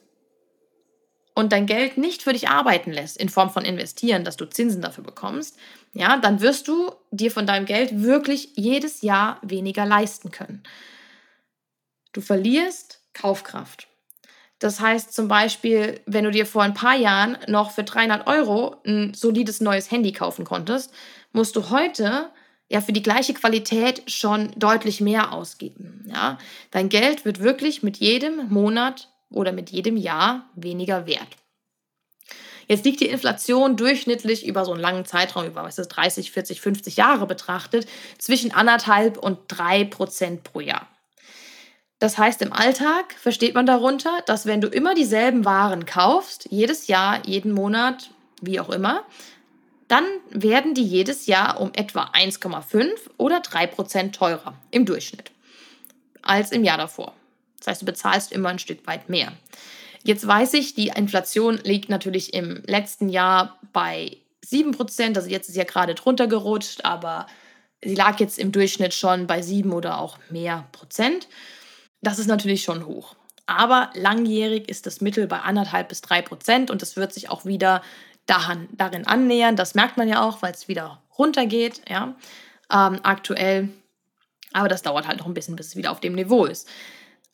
und 1.36 1.52
dein 1.52 1.66
Geld 1.66 1.96
nicht 1.96 2.22
für 2.22 2.32
dich 2.32 2.48
arbeiten 2.48 2.92
lässt, 2.92 3.16
in 3.16 3.28
Form 3.28 3.50
von 3.50 3.64
investieren, 3.64 4.24
dass 4.24 4.36
du 4.36 4.46
Zinsen 4.46 4.82
dafür 4.82 5.02
bekommst, 5.02 5.56
ja, 5.92 6.16
dann 6.16 6.40
wirst 6.40 6.68
du 6.68 6.92
dir 7.10 7.30
von 7.30 7.46
deinem 7.46 7.66
Geld 7.66 8.02
wirklich 8.02 8.50
jedes 8.54 9.02
Jahr 9.02 9.38
weniger 9.42 9.84
leisten 9.84 10.30
können. 10.30 10.62
Du 12.12 12.20
verlierst 12.20 13.00
Kaufkraft. 13.14 13.88
Das 14.60 14.80
heißt 14.80 15.12
zum 15.12 15.26
Beispiel, 15.26 16.00
wenn 16.06 16.24
du 16.24 16.30
dir 16.30 16.46
vor 16.46 16.62
ein 16.62 16.74
paar 16.74 16.94
Jahren 16.94 17.36
noch 17.48 17.72
für 17.72 17.82
300 17.82 18.28
Euro 18.28 18.76
ein 18.86 19.12
solides 19.12 19.60
neues 19.60 19.90
Handy 19.90 20.12
kaufen 20.12 20.44
konntest, 20.44 20.92
musst 21.32 21.56
du 21.56 21.70
heute 21.70 22.30
ja 22.74 22.80
für 22.80 22.92
die 22.92 23.02
gleiche 23.02 23.34
Qualität 23.34 24.02
schon 24.10 24.50
deutlich 24.56 25.00
mehr 25.00 25.32
ausgeben. 25.32 26.04
Ja? 26.12 26.38
Dein 26.72 26.88
Geld 26.88 27.24
wird 27.24 27.38
wirklich 27.38 27.82
mit 27.84 27.98
jedem 27.98 28.48
Monat 28.48 29.08
oder 29.30 29.52
mit 29.52 29.70
jedem 29.70 29.96
Jahr 29.96 30.50
weniger 30.56 31.06
wert. 31.06 31.28
Jetzt 32.66 32.84
liegt 32.84 33.00
die 33.00 33.08
Inflation 33.08 33.76
durchschnittlich 33.76 34.44
über 34.46 34.64
so 34.64 34.72
einen 34.72 34.80
langen 34.80 35.04
Zeitraum, 35.04 35.46
über 35.46 35.62
was 35.62 35.78
ist 35.78 35.88
30, 35.88 36.32
40, 36.32 36.60
50 36.60 36.96
Jahre 36.96 37.26
betrachtet, 37.26 37.86
zwischen 38.18 38.52
anderthalb 38.52 39.18
und 39.18 39.38
drei 39.48 39.84
Prozent 39.84 40.42
pro 40.42 40.60
Jahr. 40.60 40.88
Das 42.00 42.18
heißt, 42.18 42.42
im 42.42 42.52
Alltag 42.52 43.14
versteht 43.20 43.54
man 43.54 43.66
darunter, 43.66 44.18
dass 44.26 44.46
wenn 44.46 44.60
du 44.60 44.68
immer 44.68 44.94
dieselben 44.94 45.44
Waren 45.44 45.86
kaufst, 45.86 46.48
jedes 46.50 46.88
Jahr, 46.88 47.24
jeden 47.24 47.52
Monat, 47.52 48.10
wie 48.40 48.58
auch 48.58 48.70
immer, 48.70 49.04
dann 49.94 50.06
werden 50.30 50.74
die 50.74 50.82
jedes 50.82 51.26
Jahr 51.26 51.60
um 51.60 51.70
etwa 51.72 52.06
1,5 52.06 52.88
oder 53.16 53.38
3 53.38 53.68
Prozent 53.68 54.16
teurer 54.16 54.54
im 54.72 54.86
Durchschnitt 54.86 55.30
als 56.20 56.50
im 56.50 56.64
Jahr 56.64 56.78
davor. 56.78 57.14
Das 57.58 57.68
heißt, 57.68 57.82
du 57.82 57.86
bezahlst 57.86 58.32
immer 58.32 58.48
ein 58.48 58.58
Stück 58.58 58.84
weit 58.88 59.08
mehr. 59.08 59.32
Jetzt 60.02 60.26
weiß 60.26 60.54
ich, 60.54 60.74
die 60.74 60.88
Inflation 60.88 61.58
liegt 61.62 61.90
natürlich 61.90 62.34
im 62.34 62.64
letzten 62.66 63.08
Jahr 63.08 63.60
bei 63.72 64.16
7%, 64.44 65.14
also 65.14 65.28
jetzt 65.28 65.46
ist 65.46 65.54
sie 65.54 65.60
ja 65.60 65.64
gerade 65.64 65.94
drunter 65.94 66.26
gerutscht, 66.26 66.84
aber 66.84 67.28
sie 67.80 67.94
lag 67.94 68.18
jetzt 68.18 68.40
im 68.40 68.50
Durchschnitt 68.50 68.94
schon 68.94 69.28
bei 69.28 69.42
7 69.42 69.72
oder 69.72 70.00
auch 70.00 70.18
mehr 70.28 70.66
Prozent. 70.72 71.28
Das 72.00 72.18
ist 72.18 72.26
natürlich 72.26 72.64
schon 72.64 72.84
hoch. 72.84 73.14
Aber 73.46 73.90
langjährig 73.94 74.68
ist 74.68 74.86
das 74.86 75.00
Mittel 75.00 75.28
bei 75.28 75.38
anderthalb 75.38 75.88
bis 75.88 76.00
drei 76.00 76.20
Prozent 76.20 76.72
und 76.72 76.82
es 76.82 76.96
wird 76.96 77.12
sich 77.12 77.30
auch 77.30 77.44
wieder 77.44 77.80
daran, 78.26 78.68
darin 78.72 79.06
annähern. 79.06 79.56
Das 79.56 79.74
merkt 79.74 79.96
man 79.96 80.08
ja 80.08 80.22
auch, 80.22 80.42
weil 80.42 80.52
es 80.52 80.68
wieder 80.68 81.02
runtergeht, 81.18 81.82
ja, 81.88 82.14
ähm, 82.72 83.00
aktuell. 83.02 83.68
Aber 84.52 84.68
das 84.68 84.82
dauert 84.82 85.08
halt 85.08 85.18
noch 85.18 85.26
ein 85.26 85.34
bisschen, 85.34 85.56
bis 85.56 85.68
es 85.68 85.76
wieder 85.76 85.90
auf 85.90 86.00
dem 86.00 86.14
Niveau 86.14 86.44
ist. 86.44 86.68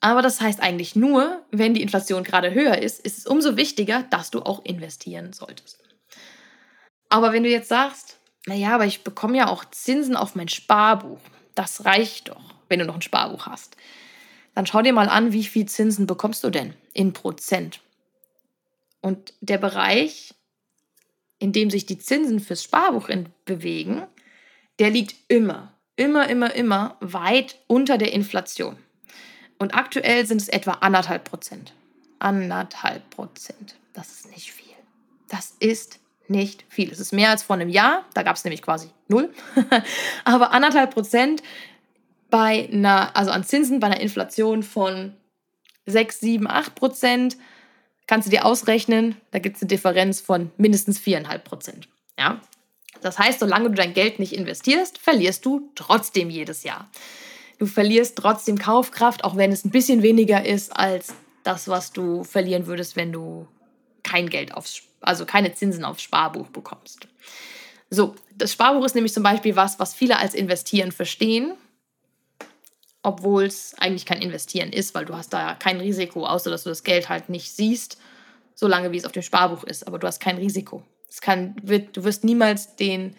Aber 0.01 0.23
das 0.23 0.41
heißt 0.41 0.61
eigentlich 0.61 0.97
nur, 0.97 1.43
wenn 1.51 1.75
die 1.75 1.83
Inflation 1.83 2.25
gerade 2.25 2.55
höher 2.55 2.79
ist, 2.79 3.01
ist 3.01 3.19
es 3.19 3.27
umso 3.27 3.57
wichtiger, 3.57 4.05
dass 4.05 4.31
du 4.31 4.41
auch 4.41 4.65
investieren 4.65 5.35
solltest. 5.35 5.79
Aber 7.11 7.33
wenn 7.33 7.43
du 7.43 7.51
jetzt 7.51 7.69
sagst, 7.69 8.19
naja, 8.47 8.75
aber 8.75 8.87
ich 8.87 9.05
bekomme 9.05 9.37
ja 9.37 9.49
auch 9.49 9.65
Zinsen 9.67 10.17
auf 10.17 10.35
mein 10.35 10.49
Sparbuch, 10.49 11.21
das 11.55 11.85
reicht 11.85 12.29
doch, 12.29 12.55
wenn 12.69 12.79
du 12.79 12.87
noch 12.87 12.95
ein 12.95 13.03
Sparbuch 13.03 13.47
hast. 13.47 13.77
Dann 14.55 14.65
schau 14.65 14.81
dir 14.81 14.95
mal 14.95 15.09
an, 15.09 15.33
wie 15.33 15.45
viel 15.45 15.67
Zinsen 15.67 16.07
bekommst 16.07 16.43
du 16.43 16.51
denn 16.51 16.75
in 16.95 17.13
Prozent. 17.13 17.81
Und 19.03 19.35
der 19.41 19.59
Bereich, 19.59 20.35
in 21.41 21.53
dem 21.53 21.71
sich 21.71 21.87
die 21.87 21.99
Zinsen 21.99 22.39
fürs 22.39 22.63
Sparbuch 22.63 23.11
bewegen, 23.45 24.03
der 24.79 24.91
liegt 24.91 25.17
immer, 25.27 25.75
immer, 25.97 26.29
immer, 26.29 26.55
immer 26.55 26.97
weit 27.01 27.59
unter 27.67 27.99
der 27.99 28.13
Inflation. 28.13 28.77
Und 29.59 29.75
aktuell 29.75 30.27
sind 30.27 30.41
es 30.41 30.49
etwa 30.49 30.73
anderthalb 30.81 31.25
Prozent. 31.25 31.75
Anderthalb 32.19 33.09
Prozent. 33.11 33.75
Das 33.95 34.11
ist 34.11 34.31
nicht 34.31 34.53
viel. 34.53 34.77
Das 35.29 35.55
ist 35.59 35.99
nicht 36.29 36.65
viel. 36.69 36.91
Es 36.91 37.01
ist 37.01 37.13
mehr 37.13 37.31
als 37.31 37.43
vor 37.43 37.57
einem 37.57 37.69
Jahr. 37.69 38.05
Da 38.15 38.23
gab 38.23 38.37
es 38.37 38.45
nämlich 38.45 38.63
quasi 38.63 38.91
null. 39.09 39.33
Aber 40.25 40.53
anderthalb 40.53 40.93
Prozent 40.93 41.43
bei 42.31 42.69
einer, 42.73 43.17
also 43.17 43.31
an 43.33 43.45
Zinsen 43.45 43.81
bei 43.81 43.89
einer 43.89 44.01
Inflation 44.01 44.63
von 44.63 45.15
6, 45.87 46.21
7, 46.21 46.47
8 46.47 46.75
Prozent 46.75 47.37
kannst 48.11 48.27
du 48.27 48.31
dir 48.33 48.45
ausrechnen, 48.45 49.15
da 49.31 49.39
gibt 49.39 49.55
es 49.55 49.63
eine 49.63 49.69
Differenz 49.69 50.21
von 50.21 50.51
mindestens 50.57 50.99
4,5 50.99 51.39
Prozent. 51.39 51.89
Ja? 52.19 52.41
Das 53.03 53.21
heißt, 53.21 53.39
solange 53.39 53.69
du 53.69 53.77
dein 53.77 53.95
Geld 53.95 54.19
nicht 54.19 54.33
investierst, 54.33 54.99
verlierst 54.99 55.47
du 55.47 55.71
trotzdem 55.77 56.29
jedes 56.29 56.65
Jahr. 56.65 56.91
Du 57.61 57.67
verlierst 57.67 58.17
trotzdem 58.17 58.59
Kaufkraft, 58.59 59.23
auch 59.23 59.37
wenn 59.37 59.53
es 59.53 59.65
ein 59.65 59.71
bisschen 59.71 60.03
weniger 60.03 60.45
ist 60.45 60.77
als 60.77 61.15
das, 61.45 61.69
was 61.69 61.93
du 61.93 62.25
verlieren 62.25 62.67
würdest, 62.67 62.97
wenn 62.97 63.13
du 63.13 63.47
kein 64.03 64.29
Geld 64.29 64.55
aufs, 64.55 64.83
also 65.01 65.25
keine 65.25 65.55
Zinsen 65.55 65.85
aufs 65.85 66.03
Sparbuch 66.03 66.49
bekommst. 66.49 67.07
So, 67.91 68.17
das 68.35 68.53
Sparbuch 68.53 68.85
ist 68.85 68.97
nämlich 68.97 69.15
zum 69.15 69.23
Beispiel 69.23 69.55
was, 69.55 69.79
was 69.79 69.95
viele 69.95 70.19
als 70.19 70.35
Investieren 70.35 70.91
verstehen, 70.91 71.53
obwohl 73.03 73.45
es 73.45 73.75
eigentlich 73.79 74.07
kein 74.07 74.23
Investieren 74.23 74.73
ist, 74.73 74.95
weil 74.95 75.05
du 75.05 75.17
hast 75.17 75.33
da 75.33 75.55
kein 75.55 75.81
Risiko, 75.81 76.27
außer 76.27 76.51
dass 76.51 76.65
du 76.65 76.69
das 76.69 76.85
Geld 76.85 77.09
halt 77.09 77.29
nicht 77.29 77.53
siehst, 77.53 77.99
solange 78.55 78.93
wie 78.93 78.99
es 78.99 79.05
auf 79.05 79.13
dem 79.13 79.23
Sparbuch 79.23 79.65
ist. 79.65 79.87
Aber 79.87 79.99
du 79.99 80.07
hast 80.07 80.21
kein 80.21 80.37
Risiko. 80.37 80.83
Es 81.09 81.21
kann, 81.21 81.57
wird, 81.63 81.97
du 81.97 82.05
wirst 82.05 82.25
niemals 82.25 82.77
den 82.77 83.17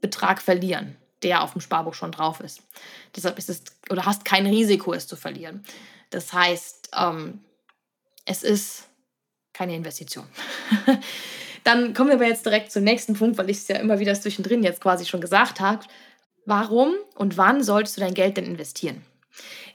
Betrag 0.00 0.42
verlieren 0.42 0.96
der 1.22 1.42
auf 1.42 1.52
dem 1.52 1.60
Sparbuch 1.60 1.94
schon 1.94 2.12
drauf 2.12 2.40
ist. 2.40 2.62
Deshalb 3.16 3.38
ist 3.38 3.48
es, 3.48 3.62
oder 3.90 4.04
hast 4.06 4.24
kein 4.24 4.46
Risiko, 4.46 4.92
es 4.92 5.06
zu 5.06 5.16
verlieren. 5.16 5.64
Das 6.10 6.32
heißt, 6.32 6.90
ähm, 6.98 7.40
es 8.24 8.42
ist 8.42 8.88
keine 9.52 9.74
Investition. 9.74 10.26
Dann 11.64 11.94
kommen 11.94 12.08
wir 12.08 12.16
aber 12.16 12.26
jetzt 12.26 12.44
direkt 12.44 12.72
zum 12.72 12.82
nächsten 12.82 13.14
Punkt, 13.14 13.38
weil 13.38 13.50
ich 13.50 13.58
es 13.58 13.68
ja 13.68 13.76
immer 13.76 13.98
wieder 13.98 14.14
zwischendrin 14.14 14.62
jetzt 14.62 14.80
quasi 14.80 15.06
schon 15.06 15.20
gesagt 15.20 15.60
habe. 15.60 15.84
Warum 16.44 16.94
und 17.14 17.36
wann 17.36 17.62
solltest 17.62 17.96
du 17.96 18.00
dein 18.00 18.14
Geld 18.14 18.36
denn 18.36 18.46
investieren? 18.46 19.02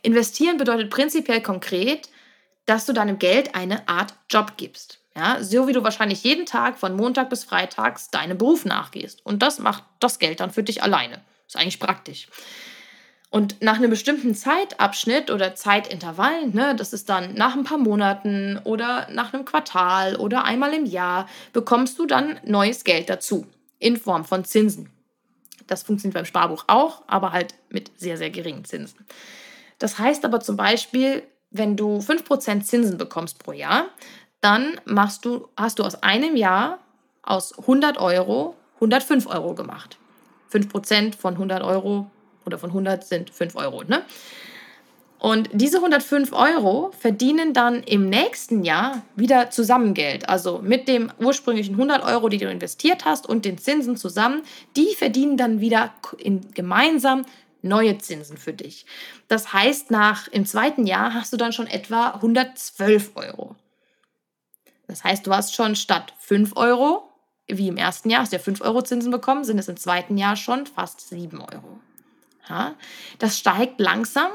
Investieren 0.01 0.57
bedeutet 0.57 0.89
prinzipiell 0.89 1.41
konkret, 1.41 2.09
dass 2.65 2.85
du 2.85 2.93
deinem 2.93 3.19
Geld 3.19 3.55
eine 3.55 3.87
Art 3.87 4.13
Job 4.29 4.53
gibst. 4.57 4.99
Ja, 5.15 5.43
so 5.43 5.67
wie 5.67 5.73
du 5.73 5.83
wahrscheinlich 5.83 6.23
jeden 6.23 6.45
Tag 6.45 6.77
von 6.77 6.95
Montag 6.95 7.31
bis 7.31 7.43
Freitags 7.43 8.11
deinem 8.11 8.37
Beruf 8.37 8.65
nachgehst. 8.65 9.25
Und 9.25 9.41
das 9.41 9.57
macht 9.57 9.83
das 9.99 10.19
Geld 10.19 10.39
dann 10.41 10.51
für 10.51 10.61
dich 10.61 10.83
alleine. 10.83 11.21
Ist 11.47 11.57
eigentlich 11.57 11.79
praktisch. 11.79 12.27
Und 13.29 13.61
nach 13.61 13.75
einem 13.75 13.89
bestimmten 13.89 14.35
Zeitabschnitt 14.35 15.31
oder 15.31 15.55
Zeitintervall, 15.55 16.47
ne, 16.47 16.75
das 16.75 16.93
ist 16.93 17.09
dann 17.09 17.33
nach 17.33 17.55
ein 17.55 17.63
paar 17.63 17.77
Monaten 17.77 18.59
oder 18.63 19.07
nach 19.11 19.33
einem 19.33 19.43
Quartal 19.43 20.15
oder 20.15 20.45
einmal 20.45 20.73
im 20.73 20.85
Jahr, 20.85 21.27
bekommst 21.51 21.99
du 21.99 22.05
dann 22.05 22.39
neues 22.45 22.83
Geld 22.83 23.09
dazu 23.09 23.47
in 23.79 23.97
Form 23.97 24.23
von 24.23 24.45
Zinsen. 24.45 24.89
Das 25.67 25.83
funktioniert 25.83 26.13
beim 26.13 26.25
Sparbuch 26.25 26.65
auch, 26.67 27.03
aber 27.07 27.33
halt 27.33 27.55
mit 27.69 27.91
sehr, 27.97 28.17
sehr 28.17 28.29
geringen 28.29 28.63
Zinsen. 28.63 29.05
Das 29.79 29.99
heißt 29.99 30.25
aber 30.25 30.39
zum 30.39 30.57
Beispiel, 30.57 31.23
wenn 31.51 31.75
du 31.75 31.99
5% 31.99 32.61
Zinsen 32.63 32.97
bekommst 32.97 33.39
pro 33.39 33.51
Jahr, 33.51 33.85
dann 34.41 34.79
machst 34.85 35.25
du, 35.25 35.47
hast 35.57 35.79
du 35.79 35.83
aus 35.83 36.01
einem 36.03 36.35
Jahr 36.35 36.79
aus 37.23 37.57
100 37.57 37.97
Euro 37.97 38.55
105 38.75 39.27
Euro 39.27 39.53
gemacht. 39.55 39.97
5% 40.51 41.15
von 41.15 41.33
100 41.33 41.63
Euro 41.63 42.09
oder 42.45 42.57
von 42.57 42.69
100 42.69 43.03
sind 43.03 43.29
5 43.29 43.55
Euro. 43.55 43.83
Ne? 43.83 44.01
Und 45.19 45.49
diese 45.51 45.77
105 45.77 46.31
Euro 46.31 46.91
verdienen 46.97 47.53
dann 47.53 47.81
im 47.83 48.07
nächsten 48.07 48.63
Jahr 48.63 49.01
wieder 49.15 49.49
zusammen 49.49 49.93
Geld. 49.93 50.29
Also 50.29 50.59
mit 50.59 50.87
dem 50.87 51.11
ursprünglichen 51.19 51.73
100 51.73 52.03
Euro, 52.03 52.29
die 52.29 52.37
du 52.37 52.49
investiert 52.49 53.03
hast 53.03 53.27
und 53.27 53.43
den 53.43 53.57
Zinsen 53.57 53.97
zusammen, 53.97 54.43
die 54.75 54.93
verdienen 54.95 55.35
dann 55.35 55.59
wieder 55.59 55.91
in, 56.19 56.53
gemeinsam 56.53 57.25
neue 57.67 57.97
Zinsen 57.97 58.37
für 58.37 58.53
dich. 58.53 58.85
Das 59.27 59.53
heißt, 59.53 59.91
nach 59.91 60.27
im 60.27 60.45
zweiten 60.45 60.85
Jahr 60.85 61.13
hast 61.13 61.33
du 61.33 61.37
dann 61.37 61.53
schon 61.53 61.67
etwa 61.67 62.09
112 62.09 63.11
Euro. 63.15 63.55
Das 64.87 65.03
heißt, 65.03 65.27
du 65.27 65.33
hast 65.33 65.55
schon 65.55 65.75
statt 65.75 66.13
5 66.19 66.55
Euro 66.55 67.07
wie 67.47 67.67
im 67.69 67.77
ersten 67.77 68.09
Jahr 68.09 68.21
hast 68.21 68.33
du 68.33 68.37
ja 68.37 68.41
5 68.41 68.61
Euro 68.61 68.81
Zinsen 68.81 69.11
bekommen, 69.11 69.43
sind 69.43 69.57
es 69.57 69.69
im 69.69 69.77
zweiten 69.77 70.17
Jahr 70.17 70.35
schon 70.35 70.65
fast 70.65 71.07
7 71.09 71.39
Euro. 71.39 71.79
Ja, 72.49 72.75
das 73.19 73.37
steigt 73.37 73.79
langsam, 73.79 74.31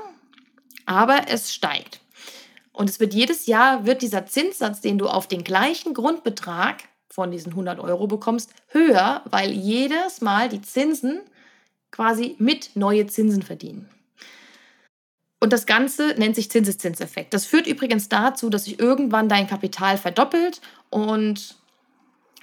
aber 0.87 1.29
es 1.29 1.53
steigt. 1.53 2.01
Und 2.73 2.89
es 2.89 3.01
wird 3.01 3.13
jedes 3.13 3.47
Jahr, 3.47 3.85
wird 3.85 4.03
dieser 4.03 4.27
Zinssatz, 4.27 4.81
den 4.81 4.99
du 4.99 5.09
auf 5.09 5.29
den 5.29 5.45
gleichen 5.45 5.93
Grundbetrag 5.93 6.85
von 7.09 7.31
diesen 7.31 7.53
100 7.53 7.79
Euro 7.81 8.07
bekommst, 8.07 8.51
höher, 8.69 9.23
weil 9.27 9.51
jedes 9.53 10.23
Mal 10.23 10.49
die 10.49 10.63
Zinsen 10.63 11.21
quasi 11.93 12.35
mit 12.39 12.71
neue 12.75 13.07
Zinsen 13.07 13.43
verdienen. 13.43 13.89
Und 15.39 15.53
das 15.53 15.67
Ganze 15.67 16.15
nennt 16.19 16.37
sich 16.37 16.51
Zinseszinseffekt. 16.51 17.35
Das 17.35 17.47
führt 17.47 17.67
übrigens 17.67 18.09
dazu, 18.09 18.49
dass 18.49 18.65
sich 18.65 18.79
irgendwann 18.79 19.29
dein 19.29 19.47
Kapital 19.47 19.99
verdoppelt 19.99 20.61
und 20.89 21.57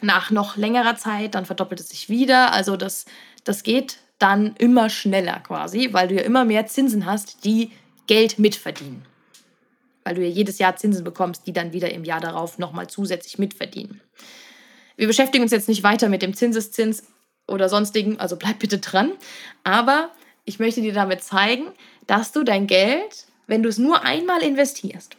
nach 0.01 0.31
noch 0.31 0.57
längerer 0.57 0.95
Zeit, 0.95 1.35
dann 1.35 1.45
verdoppelt 1.45 1.79
es 1.79 1.89
sich 1.89 2.09
wieder. 2.09 2.53
Also 2.53 2.77
das, 2.77 3.05
das 3.43 3.63
geht 3.63 3.97
dann 4.17 4.55
immer 4.57 4.89
schneller 4.89 5.39
quasi, 5.39 5.89
weil 5.91 6.09
du 6.09 6.15
ja 6.15 6.21
immer 6.21 6.45
mehr 6.45 6.67
Zinsen 6.67 7.05
hast, 7.05 7.45
die 7.45 7.71
Geld 8.07 8.37
mitverdienen. 8.37 9.05
Weil 10.03 10.15
du 10.15 10.21
ja 10.21 10.29
jedes 10.29 10.59
Jahr 10.59 10.75
Zinsen 10.75 11.03
bekommst, 11.03 11.47
die 11.47 11.53
dann 11.53 11.73
wieder 11.73 11.91
im 11.91 12.03
Jahr 12.03 12.19
darauf 12.19 12.57
nochmal 12.57 12.87
zusätzlich 12.87 13.39
mitverdienen. 13.39 14.01
Wir 14.97 15.07
beschäftigen 15.07 15.43
uns 15.43 15.51
jetzt 15.53 15.69
nicht 15.69 15.83
weiter 15.83 16.09
mit 16.09 16.21
dem 16.21 16.33
Zinseszins 16.33 17.03
oder 17.49 17.69
sonstigen, 17.69 18.19
also 18.19 18.35
bleib 18.35 18.59
bitte 18.59 18.79
dran. 18.79 19.11
Aber 19.63 20.11
ich 20.45 20.59
möchte 20.59 20.81
dir 20.81 20.93
damit 20.93 21.23
zeigen, 21.23 21.71
dass 22.07 22.31
du 22.31 22.43
dein 22.43 22.67
Geld, 22.67 23.27
wenn 23.47 23.63
du 23.63 23.69
es 23.69 23.77
nur 23.77 24.03
einmal 24.03 24.41
investierst 24.41 25.17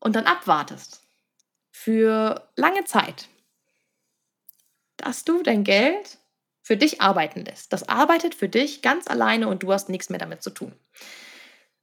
und 0.00 0.16
dann 0.16 0.26
abwartest, 0.26 1.02
für 1.70 2.48
lange 2.56 2.84
Zeit, 2.84 3.28
dass 4.96 5.24
du 5.24 5.42
dein 5.42 5.64
Geld 5.64 6.18
für 6.62 6.78
dich 6.78 7.02
arbeiten 7.02 7.44
lässt. 7.44 7.72
Das 7.72 7.88
arbeitet 7.88 8.34
für 8.34 8.48
dich 8.48 8.80
ganz 8.80 9.06
alleine 9.06 9.48
und 9.48 9.62
du 9.62 9.72
hast 9.72 9.90
nichts 9.90 10.08
mehr 10.08 10.18
damit 10.18 10.42
zu 10.42 10.50
tun. 10.50 10.72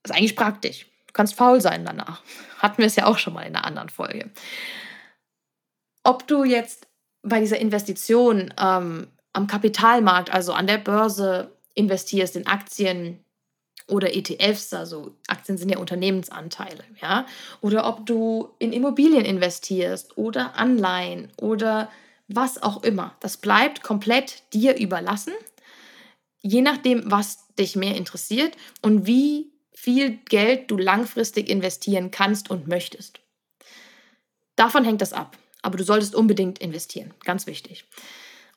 Das 0.02 0.12
ist 0.12 0.18
eigentlich 0.18 0.36
praktisch. 0.36 0.88
Du 1.06 1.14
kannst 1.14 1.36
faul 1.36 1.62
sein 1.62 1.86
danach. 1.86 2.24
Hatten 2.58 2.80
wir 2.80 2.88
es 2.88 2.96
ja 2.96 3.06
auch 3.06 3.20
schon 3.20 3.34
mal 3.34 3.44
in 3.44 3.56
einer 3.56 3.66
anderen 3.66 3.90
Folge. 3.90 4.32
Ob 6.04 6.26
du 6.26 6.44
jetzt 6.44 6.88
bei 7.24 7.40
dieser 7.40 7.60
Investition 7.60 8.54
ähm, 8.60 9.08
am 9.34 9.48
Kapitalmarkt, 9.48 10.34
also 10.34 10.54
an 10.54 10.68
der 10.68 10.78
Börse 10.78 11.52
investierst, 11.74 12.36
in 12.36 12.48
Aktien, 12.48 13.24
oder 13.88 14.16
ETFs, 14.16 14.74
also 14.74 15.16
Aktien 15.28 15.58
sind 15.58 15.70
ja 15.70 15.78
Unternehmensanteile, 15.78 16.84
ja, 17.02 17.26
oder 17.60 17.88
ob 17.88 18.06
du 18.06 18.50
in 18.58 18.74
Immobilien 18.74 19.26
investierst 19.26 20.18
oder 20.18 20.56
Anleihen 20.56 21.30
oder 21.38 21.90
was 22.28 22.62
auch 22.64 22.84
immer. 22.84 23.16
Das 23.20 23.38
bleibt 23.38 23.84
komplett 23.84 24.44
dir 24.54 24.78
überlassen, 24.78 25.34
je 26.42 26.62
nachdem, 26.62 27.12
was 27.12 27.48
dich 27.60 27.76
mehr 27.76 27.96
interessiert 27.96 28.56
und 28.82 29.06
wie 29.06 29.52
viel 29.74 30.20
Geld 30.26 30.72
du 30.72 30.78
langfristig 30.78 31.50
investieren 31.50 32.12
kannst 32.12 32.50
und 32.50 32.68
möchtest. 32.68 33.20
Davon 34.56 34.86
hängt 34.86 35.02
das 35.02 35.14
ab. 35.14 35.38
Aber 35.62 35.78
du 35.78 35.84
solltest 35.84 36.16
unbedingt 36.16 36.60
investieren. 36.60 37.14
Ganz 37.24 37.48
wichtig. 37.48 37.86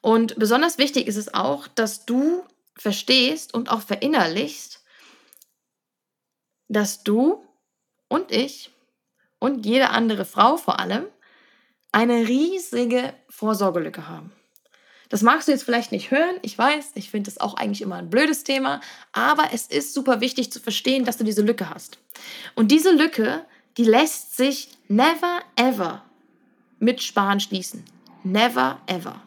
Und 0.01 0.39
besonders 0.39 0.79
wichtig 0.79 1.07
ist 1.07 1.17
es 1.17 1.33
auch, 1.33 1.67
dass 1.67 2.05
du 2.05 2.45
verstehst 2.77 3.55
und 3.55 3.71
auch 3.71 3.81
verinnerlichst, 3.81 4.83
dass 6.69 7.03
du 7.05 7.45
und 8.09 8.33
ich 8.33 8.71
und 9.39 9.65
jede 9.65 9.91
andere 9.91 10.25
Frau 10.25 10.57
vor 10.57 10.79
allem 10.79 11.07
eine 11.93 12.27
riesige 12.27 13.15
Vorsorgelücke 13.29 14.09
haben. 14.09 14.33
Das 15.11 15.23
magst 15.23 15.47
du 15.47 15.53
jetzt 15.53 15.65
vielleicht 15.65 15.93
nicht 15.93 16.11
hören, 16.11 16.37
ich 16.43 16.59
weiß, 16.59 16.93
ich 16.95 17.11
finde 17.11 17.31
das 17.31 17.41
auch 17.41 17.55
eigentlich 17.55 17.83
immer 17.83 17.97
ein 17.97 18.11
blödes 18.11 18.43
Thema, 18.43 18.81
aber 19.13 19.51
es 19.53 19.67
ist 19.67 19.95
super 19.95 20.21
wichtig 20.21 20.51
zu 20.51 20.61
verstehen, 20.61 21.05
dass 21.05 21.19
du 21.19 21.25
diese 21.25 21.43
Lücke 21.43 21.71
hast. 21.71 21.99
Und 22.55 22.73
diese 22.73 22.91
Lücke, 22.91 23.45
die 23.77 23.85
lässt 23.85 24.37
sich 24.37 24.71
never 24.89 25.41
ever 25.57 26.03
mit 26.79 27.03
Sparen 27.03 27.41
schließen. 27.41 27.85
Never 28.23 28.79
ever. 28.87 29.21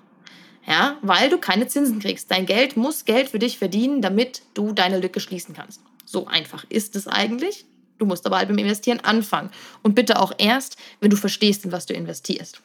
Ja, 0.66 0.98
weil 1.02 1.30
du 1.30 1.38
keine 1.38 1.68
Zinsen 1.68 2.00
kriegst. 2.00 2.30
Dein 2.30 2.46
Geld 2.46 2.76
muss 2.76 3.06
Geld 3.06 3.30
für 3.30 3.40
dich 3.40 3.58
verdienen, 3.58 4.02
damit 4.02 4.42
du 4.54 4.74
deine 4.74 5.00
Lücke 5.00 5.22
schließen 5.22 5.56
kannst. 5.56 5.82
So 6.06 6.28
einfach 6.28 6.66
ist 6.70 6.96
es 6.96 7.08
eigentlich. 7.08 7.66
Du 7.98 8.06
musst 8.06 8.26
aber 8.26 8.38
halt 8.38 8.50
beim 8.50 8.58
Investieren 8.58 9.00
anfangen. 9.00 9.50
Und 9.82 9.96
bitte 9.96 10.20
auch 10.20 10.34
erst, 10.38 10.78
wenn 11.00 11.10
du 11.10 11.16
verstehst, 11.16 11.64
in 11.64 11.72
was 11.72 11.86
du 11.86 11.94
investierst. 11.94 12.62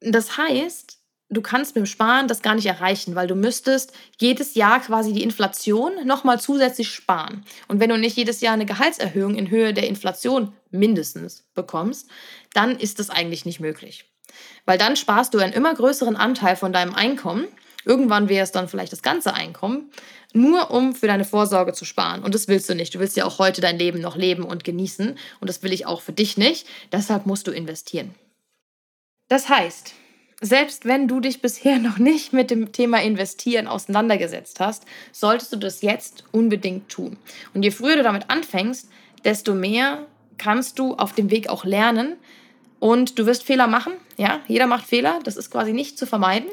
Das 0.00 0.36
heißt, 0.36 0.98
du 1.30 1.40
kannst 1.42 1.74
mit 1.74 1.84
dem 1.84 1.86
Sparen 1.86 2.28
das 2.28 2.42
gar 2.42 2.54
nicht 2.54 2.66
erreichen, 2.66 3.14
weil 3.14 3.26
du 3.26 3.34
müsstest 3.34 3.92
jedes 4.20 4.54
Jahr 4.54 4.80
quasi 4.80 5.12
die 5.12 5.22
Inflation 5.22 6.06
nochmal 6.06 6.40
zusätzlich 6.40 6.90
sparen. 6.90 7.44
Und 7.68 7.80
wenn 7.80 7.90
du 7.90 7.98
nicht 7.98 8.16
jedes 8.16 8.40
Jahr 8.40 8.54
eine 8.54 8.66
Gehaltserhöhung 8.66 9.34
in 9.34 9.50
Höhe 9.50 9.74
der 9.74 9.88
Inflation 9.88 10.52
mindestens 10.70 11.44
bekommst, 11.54 12.08
dann 12.54 12.78
ist 12.78 12.98
das 12.98 13.10
eigentlich 13.10 13.44
nicht 13.44 13.60
möglich. 13.60 14.11
Weil 14.64 14.78
dann 14.78 14.96
sparst 14.96 15.34
du 15.34 15.38
einen 15.38 15.52
immer 15.52 15.74
größeren 15.74 16.16
Anteil 16.16 16.56
von 16.56 16.72
deinem 16.72 16.94
Einkommen. 16.94 17.46
Irgendwann 17.84 18.28
wäre 18.28 18.44
es 18.44 18.52
dann 18.52 18.68
vielleicht 18.68 18.92
das 18.92 19.02
ganze 19.02 19.34
Einkommen, 19.34 19.90
nur 20.32 20.70
um 20.70 20.94
für 20.94 21.08
deine 21.08 21.24
Vorsorge 21.24 21.72
zu 21.72 21.84
sparen. 21.84 22.22
Und 22.22 22.34
das 22.34 22.46
willst 22.48 22.68
du 22.68 22.74
nicht. 22.74 22.94
Du 22.94 23.00
willst 23.00 23.16
ja 23.16 23.24
auch 23.24 23.38
heute 23.38 23.60
dein 23.60 23.78
Leben 23.78 24.00
noch 24.00 24.16
leben 24.16 24.44
und 24.44 24.64
genießen. 24.64 25.18
Und 25.40 25.48
das 25.48 25.62
will 25.62 25.72
ich 25.72 25.86
auch 25.86 26.00
für 26.00 26.12
dich 26.12 26.36
nicht. 26.36 26.66
Deshalb 26.92 27.26
musst 27.26 27.46
du 27.46 27.50
investieren. 27.50 28.14
Das 29.28 29.48
heißt, 29.48 29.94
selbst 30.42 30.84
wenn 30.84 31.08
du 31.08 31.20
dich 31.20 31.40
bisher 31.40 31.78
noch 31.80 31.98
nicht 31.98 32.32
mit 32.32 32.50
dem 32.50 32.72
Thema 32.72 33.00
Investieren 33.00 33.66
auseinandergesetzt 33.66 34.60
hast, 34.60 34.84
solltest 35.12 35.52
du 35.52 35.56
das 35.56 35.82
jetzt 35.82 36.24
unbedingt 36.32 36.88
tun. 36.88 37.16
Und 37.54 37.62
je 37.62 37.70
früher 37.70 37.96
du 37.96 38.02
damit 38.02 38.28
anfängst, 38.28 38.90
desto 39.24 39.54
mehr 39.54 40.06
kannst 40.38 40.78
du 40.78 40.94
auf 40.94 41.14
dem 41.14 41.30
Weg 41.30 41.48
auch 41.48 41.64
lernen. 41.64 42.16
Und 42.82 43.16
du 43.16 43.26
wirst 43.26 43.44
Fehler 43.44 43.68
machen. 43.68 43.92
Ja, 44.16 44.40
jeder 44.48 44.66
macht 44.66 44.86
Fehler. 44.86 45.20
Das 45.22 45.36
ist 45.36 45.52
quasi 45.52 45.72
nicht 45.72 45.96
zu 45.96 46.04
vermeiden. 46.04 46.50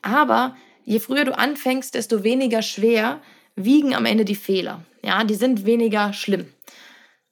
Aber 0.00 0.56
je 0.84 1.00
früher 1.00 1.24
du 1.24 1.36
anfängst, 1.36 1.96
desto 1.96 2.22
weniger 2.22 2.62
schwer 2.62 3.20
wiegen 3.56 3.92
am 3.92 4.06
Ende 4.06 4.24
die 4.24 4.36
Fehler. 4.36 4.84
Ja, 5.02 5.24
die 5.24 5.34
sind 5.34 5.66
weniger 5.66 6.12
schlimm, 6.12 6.46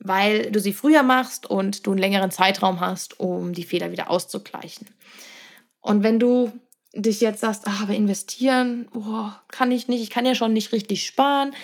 weil 0.01 0.51
du 0.51 0.59
sie 0.59 0.73
früher 0.73 1.05
machst 1.05 1.49
und 1.49 1.87
du 1.87 1.93
einen 1.93 2.01
längeren 2.01 2.33
Zeitraum 2.33 2.81
hast, 2.81 3.21
um 3.21 3.53
die 3.53 3.63
Fehler 3.63 3.93
wieder 3.93 4.11
auszugleichen. 4.11 4.89
Und 5.81 6.03
wenn 6.03 6.19
du 6.19 6.51
dich 6.93 7.21
jetzt 7.21 7.43
sagst, 7.43 7.69
ah, 7.69 7.83
aber 7.83 7.95
investieren, 7.95 8.89
oh, 8.97 9.29
kann 9.47 9.71
ich 9.71 9.87
nicht, 9.87 10.03
ich 10.03 10.11
kann 10.11 10.27
ja 10.27 10.35
schon 10.35 10.53
nicht 10.53 10.73
richtig 10.73 11.07
sparen, 11.07 11.55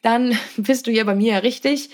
dann 0.00 0.38
bist 0.56 0.86
du 0.86 0.90
hier 0.90 1.04
bei 1.04 1.14
mir 1.14 1.34
ja 1.34 1.38
richtig. 1.40 1.90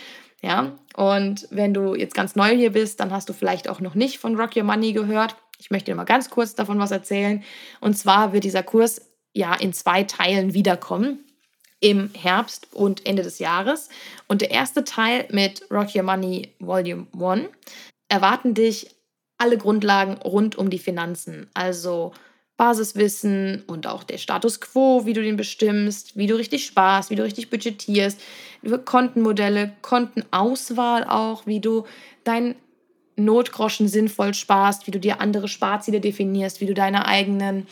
Ja, 0.47 0.79
und 0.95 1.49
wenn 1.51 1.75
du 1.75 1.97
jetzt 1.97 2.15
ganz 2.15 2.37
neu 2.37 2.55
hier 2.55 2.71
bist, 2.71 3.01
dann 3.01 3.11
hast 3.11 3.29
du 3.29 3.33
vielleicht 3.33 3.69
auch 3.69 3.81
noch 3.81 3.97
nicht 3.97 4.19
von 4.19 4.37
Rock 4.37 4.55
Your 4.55 4.63
Money 4.63 4.93
gehört. 4.93 5.35
Ich 5.59 5.73
möchte 5.73 5.91
dir 5.91 5.97
mal 5.97 6.05
ganz 6.05 6.31
kurz 6.31 6.55
davon 6.55 6.79
was 6.79 6.93
erzählen. 6.93 7.43
Und 7.81 7.99
zwar 7.99 8.33
wird 8.33 8.45
dieser 8.45 8.63
Kurs 8.63 9.11
ja 9.33 9.55
in 9.55 9.73
zwei 9.73 10.05
Teilen 10.05 10.55
wiederkommen 10.55 11.19
im 11.81 12.11
Herbst 12.15 12.69
und 12.73 13.05
Ende 13.07 13.25
des 13.25 13.41
Jahres. 13.41 13.89
Und 14.29 14.41
der 14.41 14.53
erste 14.53 14.85
Teil 14.85 15.27
mit 15.33 15.69
Rock 15.69 15.97
Your 15.97 16.05
Money 16.05 16.55
Volume 16.61 17.09
1 17.13 17.49
erwarten 18.09 18.55
dich 18.55 18.95
alle 19.39 19.59
Grundlagen 19.59 20.15
rund 20.19 20.55
um 20.55 20.71
die 20.71 20.79
Finanzen, 20.79 21.51
also 21.55 22.13
Basiswissen 22.57 23.63
und 23.67 23.87
auch 23.87 24.03
der 24.03 24.19
Status 24.19 24.61
quo, 24.61 25.05
wie 25.05 25.13
du 25.13 25.23
den 25.23 25.37
bestimmst, 25.37 26.17
wie 26.17 26.27
du 26.27 26.37
richtig 26.37 26.65
sparst, 26.65 27.11
wie 27.11 27.17
du 27.17 27.23
richtig 27.23 27.51
budgetierst, 27.51 28.21
Kontenmodelle, 28.85 29.73
Kontenauswahl 29.83 31.05
auch, 31.05 31.47
wie 31.47 31.61
du 31.61 31.85
dein 32.25 32.55
Notgroschen 33.17 33.89
sinnvoll 33.89 34.35
sparst, 34.35 34.87
wie 34.87 34.91
du 34.91 35.01
dir 35.01 35.21
andere 35.21 35.49
Sparziele 35.49 36.01
definierst, 36.01 36.61
wie 36.61 36.67
du 36.67 36.75
deine 36.75 37.07
eigenen 37.07 37.67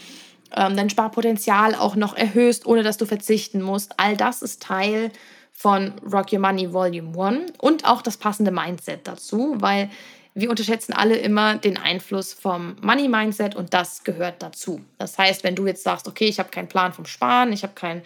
ähm, 0.56 0.76
dein 0.76 0.90
Sparpotenzial 0.90 1.74
auch 1.74 1.96
noch 1.96 2.16
erhöhst, 2.16 2.66
ohne 2.66 2.82
dass 2.82 2.96
du 2.96 3.06
verzichten 3.06 3.60
musst. 3.60 3.98
All 3.98 4.16
das 4.16 4.42
ist 4.42 4.62
Teil 4.62 5.10
von 5.52 5.92
Rock 6.10 6.32
Your 6.32 6.40
Money 6.40 6.72
Volume 6.72 7.18
1 7.18 7.52
und 7.58 7.84
auch 7.84 8.02
das 8.02 8.16
passende 8.16 8.50
Mindset 8.50 9.06
dazu, 9.06 9.56
weil 9.58 9.90
wir 10.34 10.50
unterschätzen 10.50 10.92
alle 10.92 11.16
immer 11.16 11.56
den 11.56 11.78
Einfluss 11.78 12.32
vom 12.32 12.76
Money 12.82 13.08
Mindset 13.08 13.54
und 13.54 13.72
das 13.72 14.02
gehört 14.02 14.42
dazu. 14.42 14.80
Das 14.98 15.16
heißt, 15.16 15.44
wenn 15.44 15.54
du 15.54 15.66
jetzt 15.66 15.84
sagst, 15.84 16.08
okay, 16.08 16.26
ich 16.26 16.38
habe 16.38 16.50
keinen 16.50 16.68
Plan 16.68 16.92
vom 16.92 17.06
Sparen, 17.06 17.52
ich 17.52 17.62
habe 17.62 17.74
keinen 17.74 18.02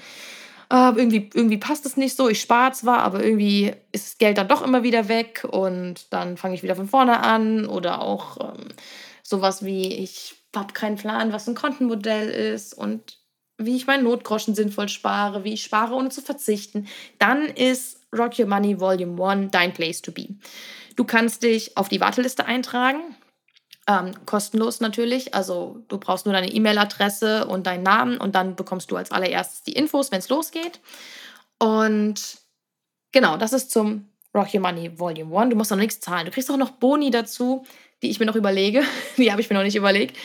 äh, 0.71 0.93
irgendwie, 0.95 1.31
irgendwie 1.33 1.57
passt 1.57 1.87
es 1.87 1.97
nicht 1.97 2.15
so, 2.15 2.29
ich 2.29 2.41
spare 2.41 2.73
zwar, 2.73 2.99
aber 2.99 3.25
irgendwie 3.25 3.73
ist 3.93 4.07
das 4.07 4.19
Geld 4.19 4.37
dann 4.37 4.49
doch 4.49 4.63
immer 4.63 4.83
wieder 4.83 5.09
weg 5.09 5.47
und 5.51 6.13
dann 6.13 6.37
fange 6.37 6.55
ich 6.55 6.63
wieder 6.63 6.77
von 6.77 6.89
vorne 6.89 7.21
an 7.21 7.67
oder 7.67 8.03
auch 8.03 8.37
ähm, 8.41 8.69
sowas 9.23 9.65
wie, 9.65 9.95
ich 9.95 10.35
habe 10.55 10.75
keinen 10.75 10.97
Plan, 10.97 11.33
was 11.33 11.49
ein 11.49 11.55
Kontenmodell 11.55 12.29
ist 12.29 12.75
und 12.75 13.19
wie 13.57 13.77
ich 13.77 13.87
meinen 13.87 14.05
Notgroschen 14.05 14.55
sinnvoll 14.55 14.89
spare, 14.89 15.45
wie 15.45 15.55
ich 15.55 15.63
spare, 15.63 15.95
ohne 15.95 16.11
zu 16.11 16.21
verzichten, 16.21 16.87
dann 17.19 17.47
ist 17.47 18.01
Rock 18.17 18.39
Your 18.39 18.47
Money 18.47 18.79
Volume 18.79 19.23
1 19.23 19.51
dein 19.51 19.73
Place 19.73 20.03
to 20.03 20.13
be. 20.13 20.29
Du 20.99 21.05
kannst 21.05 21.45
dich 21.45 21.77
auf 21.77 21.89
die 21.89 22.01
Warteliste 22.01 22.47
eintragen. 22.47 23.15
Ähm, 23.87 24.11
kostenlos 24.27 24.81
natürlich. 24.81 25.33
Also 25.33 25.81
du 25.87 25.97
brauchst 25.97 26.27
nur 26.27 26.33
deine 26.33 26.51
E-Mail-Adresse 26.51 27.47
und 27.47 27.69
deinen 27.69 27.85
Namen 27.85 28.19
und 28.19 28.35
dann 28.35 28.57
bekommst 28.57 28.91
du 28.91 28.97
als 28.97 29.13
allererstes 29.13 29.63
die 29.63 29.75
Infos, 29.75 30.11
wenn 30.11 30.19
es 30.19 30.29
losgeht. 30.29 30.81
Und 31.61 32.39
genau, 33.13 33.37
das 33.37 33.53
ist 33.53 33.71
zum 33.71 34.09
Rock 34.35 34.53
Your 34.53 34.61
Money 34.61 34.99
Volume 34.99 35.39
1. 35.39 35.51
Du 35.51 35.57
musst 35.57 35.71
noch 35.71 35.79
nichts 35.79 36.01
zahlen. 36.01 36.27
Du 36.27 36.33
kriegst 36.33 36.51
auch 36.51 36.57
noch 36.57 36.71
Boni 36.71 37.13
dazu, 37.13 37.65
die 38.03 38.11
ich 38.11 38.19
mir 38.19 38.27
noch 38.27 38.35
überlege. 38.35 38.83
die 39.19 39.31
habe 39.31 39.41
ich 39.41 39.49
mir 39.49 39.55
noch 39.55 39.63
nicht 39.63 39.77
überlegt. 39.77 40.17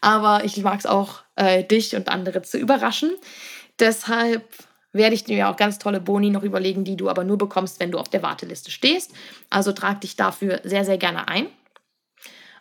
Aber 0.00 0.44
ich 0.44 0.56
mag 0.62 0.78
es 0.78 0.86
auch, 0.86 1.20
äh, 1.36 1.62
dich 1.62 1.94
und 1.94 2.08
andere 2.08 2.40
zu 2.40 2.56
überraschen. 2.56 3.10
Deshalb 3.78 4.48
werde 4.92 5.14
ich 5.14 5.24
dir 5.24 5.48
auch 5.48 5.56
ganz 5.56 5.78
tolle 5.78 6.00
Boni 6.00 6.30
noch 6.30 6.42
überlegen, 6.42 6.84
die 6.84 6.96
du 6.96 7.08
aber 7.08 7.24
nur 7.24 7.38
bekommst, 7.38 7.80
wenn 7.80 7.90
du 7.90 7.98
auf 7.98 8.08
der 8.08 8.22
Warteliste 8.22 8.70
stehst. 8.70 9.12
Also 9.50 9.72
trag 9.72 10.00
dich 10.00 10.16
dafür 10.16 10.60
sehr, 10.64 10.84
sehr 10.84 10.98
gerne 10.98 11.28
ein. 11.28 11.46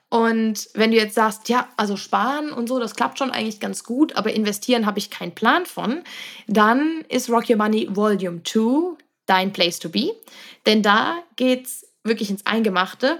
Und 0.09 0.69
wenn 0.73 0.91
du 0.91 0.97
jetzt 0.97 1.15
sagst, 1.15 1.47
ja, 1.47 1.69
also 1.77 1.95
sparen 1.95 2.51
und 2.51 2.67
so, 2.67 2.79
das 2.79 2.95
klappt 2.95 3.17
schon 3.17 3.31
eigentlich 3.31 3.61
ganz 3.61 3.85
gut, 3.85 4.17
aber 4.17 4.33
investieren 4.33 4.85
habe 4.85 4.99
ich 4.99 5.09
keinen 5.09 5.33
Plan 5.33 5.65
von, 5.65 6.03
dann 6.47 7.05
ist 7.07 7.29
Rock 7.29 7.49
Your 7.49 7.55
Money 7.55 7.87
Volume 7.89 8.41
2 8.43 8.97
dein 9.25 9.53
Place 9.53 9.79
to 9.79 9.87
be. 9.87 10.11
Denn 10.65 10.83
da 10.83 11.23
geht 11.37 11.65
es 11.65 11.87
wirklich 12.03 12.29
ins 12.29 12.45
Eingemachte 12.45 13.19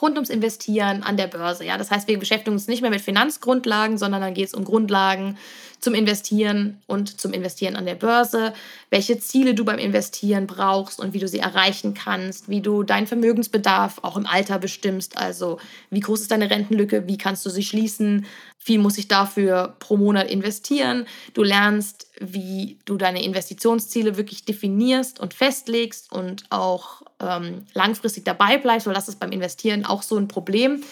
rund 0.00 0.16
ums 0.16 0.30
Investieren 0.30 1.02
an 1.02 1.16
der 1.16 1.26
Börse. 1.26 1.64
Ja? 1.64 1.76
Das 1.76 1.90
heißt, 1.90 2.08
wir 2.08 2.18
beschäftigen 2.18 2.52
uns 2.52 2.68
nicht 2.68 2.82
mehr 2.82 2.90
mit 2.90 3.00
Finanzgrundlagen, 3.00 3.98
sondern 3.98 4.20
dann 4.20 4.34
geht 4.34 4.48
es 4.48 4.54
um 4.54 4.64
Grundlagen 4.64 5.36
zum 5.82 5.94
Investieren 5.94 6.80
und 6.86 7.20
zum 7.20 7.32
Investieren 7.32 7.74
an 7.74 7.86
der 7.86 7.96
Börse, 7.96 8.54
welche 8.88 9.18
Ziele 9.18 9.54
du 9.54 9.64
beim 9.64 9.78
Investieren 9.78 10.46
brauchst 10.46 11.00
und 11.00 11.12
wie 11.12 11.18
du 11.18 11.26
sie 11.26 11.40
erreichen 11.40 11.92
kannst, 11.92 12.48
wie 12.48 12.60
du 12.60 12.84
deinen 12.84 13.08
Vermögensbedarf 13.08 13.98
auch 14.02 14.16
im 14.16 14.26
Alter 14.26 14.60
bestimmst, 14.60 15.18
also 15.18 15.58
wie 15.90 15.98
groß 15.98 16.20
ist 16.20 16.30
deine 16.30 16.50
Rentenlücke, 16.50 17.08
wie 17.08 17.18
kannst 17.18 17.44
du 17.44 17.50
sie 17.50 17.64
schließen, 17.64 18.26
wie 18.64 18.78
muss 18.78 18.96
ich 18.96 19.08
dafür 19.08 19.74
pro 19.80 19.96
Monat 19.96 20.30
investieren. 20.30 21.06
Du 21.34 21.42
lernst, 21.42 22.06
wie 22.20 22.78
du 22.84 22.96
deine 22.96 23.24
Investitionsziele 23.24 24.16
wirklich 24.16 24.44
definierst 24.44 25.18
und 25.18 25.34
festlegst 25.34 26.12
und 26.12 26.44
auch 26.50 27.02
ähm, 27.22 27.66
langfristig 27.74 28.24
dabei 28.24 28.58
bleibst, 28.58 28.86
weil 28.86 28.94
das 28.94 29.08
ist 29.08 29.20
beim 29.20 29.32
Investieren 29.32 29.84
auch 29.84 30.02
so 30.02 30.16
ein 30.16 30.28
Problem 30.28 30.82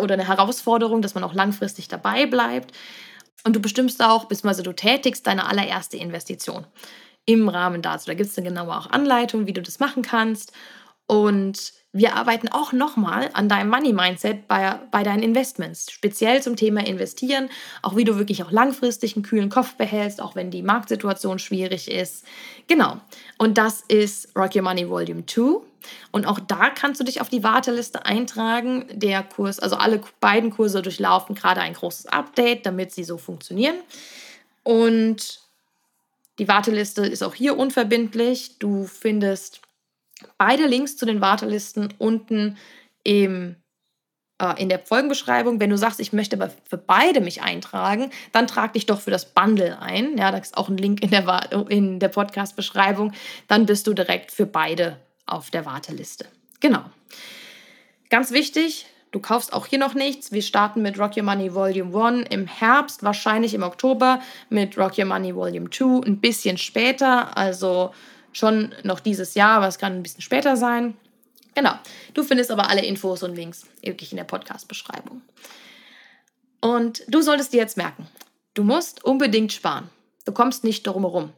oder 0.00 0.14
eine 0.14 0.28
Herausforderung, 0.28 1.02
dass 1.02 1.14
man 1.14 1.24
auch 1.24 1.34
langfristig 1.34 1.88
dabei 1.88 2.26
bleibt. 2.26 2.72
Und 3.44 3.54
du 3.54 3.60
bestimmst 3.60 4.02
auch, 4.02 4.24
beziehungsweise 4.24 4.62
du 4.62 4.72
tätigst 4.72 5.26
deine 5.26 5.46
allererste 5.46 5.96
Investition 5.96 6.66
im 7.26 7.48
Rahmen 7.48 7.82
dazu. 7.82 8.06
Da 8.06 8.14
gibt 8.14 8.30
es 8.30 8.38
eine 8.38 8.48
genaue 8.48 8.76
auch 8.76 8.90
Anleitung, 8.90 9.46
wie 9.46 9.52
du 9.52 9.62
das 9.62 9.80
machen 9.80 10.02
kannst. 10.02 10.52
Und 11.06 11.72
wir 11.92 12.16
arbeiten 12.16 12.48
auch 12.48 12.72
nochmal 12.72 13.30
an 13.34 13.48
deinem 13.48 13.70
Money 13.70 13.92
Mindset 13.92 14.48
bei, 14.48 14.80
bei 14.90 15.04
deinen 15.04 15.22
Investments, 15.22 15.92
speziell 15.92 16.42
zum 16.42 16.56
Thema 16.56 16.84
Investieren, 16.84 17.48
auch 17.82 17.94
wie 17.94 18.04
du 18.04 18.18
wirklich 18.18 18.42
auch 18.42 18.50
langfristig 18.50 19.14
einen 19.14 19.22
kühlen 19.22 19.48
Kopf 19.48 19.74
behältst, 19.74 20.20
auch 20.20 20.34
wenn 20.34 20.50
die 20.50 20.62
Marktsituation 20.62 21.38
schwierig 21.38 21.88
ist. 21.88 22.24
Genau. 22.66 23.00
Und 23.38 23.58
das 23.58 23.82
ist 23.82 24.34
Rock 24.36 24.56
Your 24.56 24.62
Money 24.62 24.88
Volume 24.88 25.24
2. 25.24 25.60
Und 26.10 26.26
auch 26.26 26.40
da 26.40 26.70
kannst 26.70 26.98
du 26.98 27.04
dich 27.04 27.20
auf 27.20 27.28
die 27.28 27.44
Warteliste 27.44 28.06
eintragen. 28.06 28.86
Der 28.90 29.22
Kurs, 29.22 29.60
also 29.60 29.76
alle 29.76 30.00
beiden 30.18 30.50
Kurse 30.50 30.82
durchlaufen 30.82 31.36
gerade 31.36 31.60
ein 31.60 31.74
großes 31.74 32.06
Update, 32.06 32.66
damit 32.66 32.92
sie 32.92 33.04
so 33.04 33.18
funktionieren. 33.18 33.76
Und 34.64 35.40
die 36.38 36.48
Warteliste 36.48 37.06
ist 37.06 37.22
auch 37.22 37.34
hier 37.34 37.56
unverbindlich. 37.56 38.58
Du 38.58 38.86
findest 38.86 39.60
beide 40.38 40.66
Links 40.66 40.96
zu 40.96 41.06
den 41.06 41.20
Wartelisten 41.20 41.92
unten 41.98 42.56
im, 43.02 43.56
äh, 44.40 44.60
in 44.60 44.68
der 44.68 44.80
Folgenbeschreibung. 44.80 45.60
Wenn 45.60 45.70
du 45.70 45.78
sagst, 45.78 46.00
ich 46.00 46.12
möchte 46.12 46.36
aber 46.36 46.50
für 46.68 46.78
beide 46.78 47.20
mich 47.20 47.42
eintragen, 47.42 48.10
dann 48.32 48.46
trag 48.46 48.72
dich 48.72 48.86
doch 48.86 49.00
für 49.00 49.10
das 49.10 49.32
Bundle 49.32 49.80
ein. 49.80 50.16
Ja, 50.18 50.30
da 50.30 50.38
ist 50.38 50.56
auch 50.56 50.68
ein 50.68 50.76
Link 50.76 51.02
in 51.02 51.10
der, 51.10 51.66
in 51.68 52.00
der 52.00 52.08
Podcast-Beschreibung. 52.08 53.12
Dann 53.48 53.66
bist 53.66 53.86
du 53.86 53.94
direkt 53.94 54.32
für 54.32 54.46
beide 54.46 54.98
auf 55.26 55.50
der 55.50 55.64
Warteliste. 55.64 56.26
Genau. 56.60 56.84
Ganz 58.10 58.30
wichtig, 58.30 58.86
du 59.10 59.20
kaufst 59.20 59.52
auch 59.52 59.66
hier 59.66 59.78
noch 59.78 59.94
nichts. 59.94 60.32
Wir 60.32 60.42
starten 60.42 60.82
mit 60.82 60.98
Rock 60.98 61.16
Your 61.16 61.24
Money 61.24 61.54
Volume 61.54 61.96
1 61.96 62.28
im 62.30 62.46
Herbst, 62.46 63.02
wahrscheinlich 63.02 63.54
im 63.54 63.62
Oktober, 63.62 64.20
mit 64.50 64.76
Rock 64.78 64.98
Your 64.98 65.06
Money 65.06 65.34
Volume 65.34 65.70
2 65.70 66.06
ein 66.06 66.20
bisschen 66.20 66.58
später. 66.58 67.36
Also 67.36 67.92
schon 68.34 68.74
noch 68.82 69.00
dieses 69.00 69.34
Jahr, 69.34 69.56
aber 69.56 69.68
es 69.68 69.78
kann 69.78 69.94
ein 69.94 70.02
bisschen 70.02 70.20
später 70.20 70.56
sein. 70.56 70.94
Genau. 71.54 71.72
Du 72.12 72.22
findest 72.22 72.50
aber 72.50 72.68
alle 72.68 72.84
Infos 72.84 73.22
und 73.22 73.34
Links 73.34 73.66
wirklich 73.80 74.12
in 74.12 74.16
der 74.16 74.24
Podcast-Beschreibung. 74.24 75.22
Und 76.60 77.02
du 77.08 77.22
solltest 77.22 77.52
dir 77.52 77.58
jetzt 77.58 77.76
merken, 77.76 78.06
du 78.54 78.64
musst 78.64 79.04
unbedingt 79.04 79.52
sparen. 79.52 79.88
Du 80.24 80.32
kommst 80.32 80.64
nicht 80.64 80.86
drum 80.86 81.02
herum, 81.02 81.32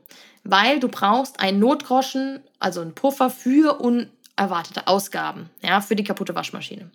weil 0.45 0.81
du 0.81 0.89
brauchst 0.89 1.41
einen 1.41 1.59
Notgroschen, 1.59 2.41
also 2.61 2.81
einen 2.81 2.95
Puffer 2.95 3.31
für 3.31 3.81
unerwartete 3.81 4.87
Ausgaben, 4.87 5.51
ja, 5.63 5.81
für 5.81 5.97
die 5.97 6.05
kaputte 6.05 6.35
Waschmaschine. 6.35 6.91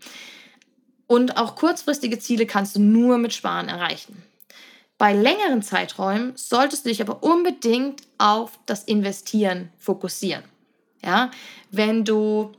Und 1.07 1.35
auch 1.35 1.55
kurzfristige 1.57 2.19
Ziele 2.19 2.45
kannst 2.45 2.77
du 2.77 2.79
nur 2.79 3.17
mit 3.17 3.33
Sparen 3.33 3.67
erreichen. 3.67 4.23
Bei 5.01 5.13
längeren 5.13 5.63
Zeiträumen 5.63 6.33
solltest 6.35 6.85
du 6.85 6.89
dich 6.89 7.01
aber 7.01 7.23
unbedingt 7.23 8.03
auf 8.19 8.59
das 8.67 8.83
Investieren 8.83 9.71
fokussieren. 9.79 10.43
Ja, 11.03 11.31
wenn 11.71 12.05
du 12.05 12.51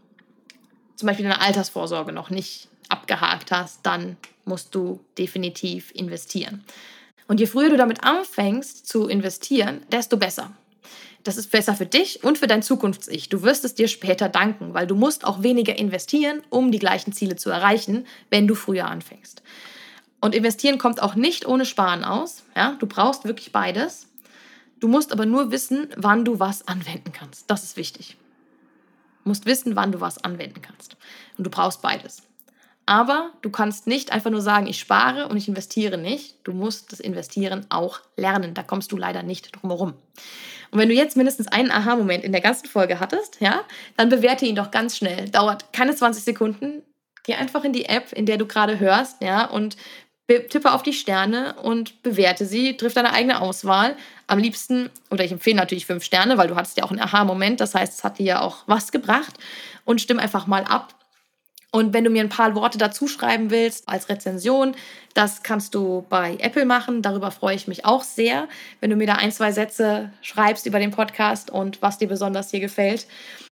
zum 0.97 1.07
Beispiel 1.07 1.23
deine 1.23 1.41
Altersvorsorge 1.41 2.11
noch 2.11 2.31
nicht 2.31 2.67
abgehakt 2.89 3.53
hast, 3.53 3.87
dann 3.87 4.17
musst 4.45 4.75
du 4.75 4.99
definitiv 5.19 5.93
investieren. 5.95 6.65
Und 7.29 7.39
je 7.39 7.47
früher 7.47 7.71
du 7.71 7.77
damit 7.77 8.03
anfängst 8.03 8.89
zu 8.89 9.07
investieren, 9.07 9.87
desto 9.93 10.17
besser. 10.17 10.51
Das 11.23 11.37
ist 11.37 11.53
besser 11.53 11.77
für 11.77 11.87
dich 11.87 12.25
und 12.25 12.39
für 12.39 12.49
dein 12.49 12.65
Zukunfts-Ich. 12.65 13.29
Du 13.29 13.45
wirst 13.45 13.65
es 13.65 13.77
dir 13.77 13.87
später 13.87 14.29
danken, 14.29 14.75
weil 14.75 14.89
du 14.89 14.97
musst 14.97 15.25
auch 15.25 15.45
weniger 15.45 15.79
investieren, 15.79 16.43
um 16.51 16.73
die 16.73 16.81
gleichen 16.81 17.13
Ziele 17.13 17.37
zu 17.37 17.51
erreichen, 17.51 18.05
wenn 18.31 18.49
du 18.49 18.57
früher 18.57 18.87
anfängst. 18.87 19.43
Und 20.23 20.37
investieren 20.37 20.79
kommt 20.79 21.03
auch 21.03 21.17
nicht 21.17 21.47
ohne 21.47 21.67
Sparen 21.67 22.05
aus. 22.05 22.45
Ja? 22.55 22.77
Du 22.79 22.87
brauchst 22.87 23.25
wirklich 23.25 23.51
beides. 23.51 24.07
Du 24.79 24.87
musst 24.87 25.13
aber 25.13 25.27
nur 25.27 25.51
wissen, 25.51 25.89
wann 25.97 26.25
du 26.25 26.39
was 26.39 26.67
anwenden 26.69 27.13
kannst. 27.13 27.51
Das 27.51 27.65
ist 27.65 27.77
wichtig. 27.77 28.17
Du 29.25 29.31
musst 29.31 29.47
wissen, 29.47 29.75
wann 29.75 29.91
du 29.91 30.01
was 30.01 30.23
anwenden 30.23 30.63
kannst. 30.63 30.97
Und 31.37 31.45
du 31.45 31.51
brauchst 31.51 31.83
beides. 31.83 32.23
Aber 32.87 33.33
du 33.43 33.51
kannst 33.51 33.89
nicht 33.89 34.13
einfach 34.13 34.31
nur 34.31 34.43
sagen, 34.43 34.69
ich 34.69 34.79
spare 34.79 35.27
und 35.27 35.37
ich 35.37 35.49
investiere 35.49 35.99
nicht. 35.99 36.37
Du 36.45 36.53
musst 36.53 36.93
das 36.93 37.01
Investieren 37.01 37.67
auch 37.69 38.01
lernen. 38.17 38.55
Da 38.55 38.63
kommst 38.63 38.93
du 38.93 38.97
leider 38.97 39.25
nicht 39.25 39.51
drum 39.57 39.71
herum. 39.71 39.95
Und 40.71 40.79
wenn 40.79 40.89
du 40.89 40.95
jetzt 40.95 41.17
mindestens 41.17 41.49
einen 41.49 41.73
Aha-Moment 41.73 42.23
in 42.23 42.31
der 42.31 42.41
ganzen 42.41 42.69
Folge 42.69 43.01
hattest, 43.01 43.41
ja, 43.41 43.63
dann 43.97 44.09
bewerte 44.09 44.47
ihn 44.47 44.55
doch 44.55 44.71
ganz 44.71 44.97
schnell. 44.97 45.29
Dauert 45.31 45.73
keine 45.73 45.97
20 45.97 46.23
Sekunden. 46.23 46.83
Geh 47.25 47.35
einfach 47.35 47.65
in 47.65 47.73
die 47.73 47.87
App, 47.87 48.13
in 48.13 48.27
der 48.27 48.37
du 48.37 48.47
gerade 48.47 48.79
hörst, 48.79 49.21
ja, 49.23 49.45
und 49.45 49.77
tippe 50.41 50.73
auf 50.73 50.83
die 50.83 50.93
Sterne 50.93 51.55
und 51.63 52.03
bewerte 52.03 52.47
sie, 52.47 52.77
triff 52.77 52.95
deine 52.95 53.13
eigene 53.13 53.41
Auswahl. 53.41 53.97
Am 54.27 54.39
liebsten, 54.39 54.91
oder 55.11 55.25
ich 55.25 55.33
empfehle 55.33 55.57
natürlich 55.57 55.87
fünf 55.87 56.05
Sterne, 56.05 56.39
weil 56.39 56.49
du 56.49 56.57
hattest 56.57 56.77
ja 56.77 56.85
auch 56.85 56.91
einen 56.91 57.01
Aha-Moment, 57.01 57.61
das 57.61 57.75
heißt, 57.75 57.93
es 57.99 58.05
hat 58.05 58.19
dir 58.19 58.27
ja 58.27 58.41
auch 58.41 58.65
was 58.67 58.93
gebracht. 58.93 59.35
Und 59.85 60.01
stimm 60.01 60.19
einfach 60.19 60.47
mal 60.47 60.65
ab. 60.65 60.95
Und 61.75 61.95
wenn 61.95 62.05
du 62.05 62.11
mir 62.11 62.23
ein 62.23 62.29
paar 62.29 62.55
Worte 62.55 62.77
dazu 62.77 63.09
schreiben 63.09 63.51
willst 63.51 63.89
als 63.89 64.11
Rezension, 64.11 64.77
das 65.15 65.43
kannst 65.43 65.75
du 65.75 66.05
bei 66.11 66.37
Apple 66.39 66.67
machen. 66.67 67.01
Darüber 67.01 67.31
freue 67.31 67.57
ich 67.57 67.67
mich 67.67 67.87
auch 67.87 68.05
sehr, 68.05 68.47
wenn 68.81 68.91
du 68.91 68.97
mir 68.97 69.07
da 69.07 69.15
ein, 69.15 69.33
zwei 69.33 69.53
Sätze 69.53 70.13
schreibst 70.21 70.67
über 70.67 70.79
den 70.79 70.91
Podcast 70.91 71.51
und 71.51 71.81
was 71.81 71.97
dir 71.97 72.09
besonders 72.09 72.51
hier 72.51 72.61
gefällt. 72.61 73.07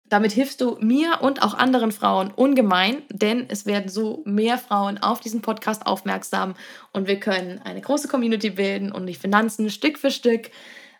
Damit 0.10 0.32
hilfst 0.32 0.60
du 0.62 0.78
mir 0.80 1.19
und 1.22 1.43
auch 1.43 1.54
anderen 1.54 1.91
Frauen 1.91 2.32
ungemein, 2.32 3.04
denn 3.10 3.45
es 3.48 3.65
werden 3.65 3.89
so 3.89 4.24
mehr 4.26 4.58
Frauen 4.58 4.98
auf 4.98 5.19
diesen 5.19 5.41
Podcast 5.41 5.86
aufmerksam 5.86 6.56
und 6.91 7.08
wir 7.08 7.19
können 7.19 7.62
eine 7.63 7.82
große 7.82 8.08
Community 8.08 8.50
bilden 8.50 8.91
und 8.91 9.06
die 9.06 9.15
Finanzen 9.15 9.69
Stück 9.69 10.00
für 10.00 10.12
Stück 10.12 10.50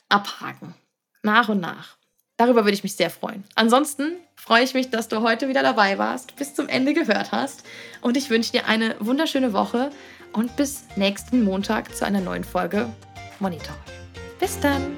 abhaken. 0.10 0.76
Nach 1.24 1.50
und 1.50 1.60
nach. 1.60 1.98
Darüber 2.38 2.64
würde 2.64 2.76
ich 2.76 2.84
mich 2.84 2.96
sehr 2.96 3.10
freuen. 3.10 3.44
Ansonsten 3.56 4.16
freue 4.36 4.64
ich 4.64 4.74
mich, 4.74 4.90
dass 4.90 5.10
du 5.10 5.22
heute 5.22 5.50
wieder 5.50 5.64
dabei 5.64 5.98
warst, 5.98 6.36
bis 6.38 6.54
zum 6.54 6.70
Ende 6.70 6.94
gehört 6.94 7.32
hast 7.32 7.64
und 8.02 8.16
ich 8.16 8.30
wünsche 8.30 8.54
dir 8.54 8.68
eine 8.68 8.96
wunderschöne 9.00 9.52
Woche 9.54 9.90
und 10.32 10.56
bis 10.56 10.84
nächsten 10.96 11.44
Montag 11.44 11.96
zu 11.96 12.06
einer 12.06 12.22
neuen 12.22 12.44
Folge 12.44 12.88
Monitor. 13.40 13.76
Bis 14.40 14.60
dann! 14.60 14.96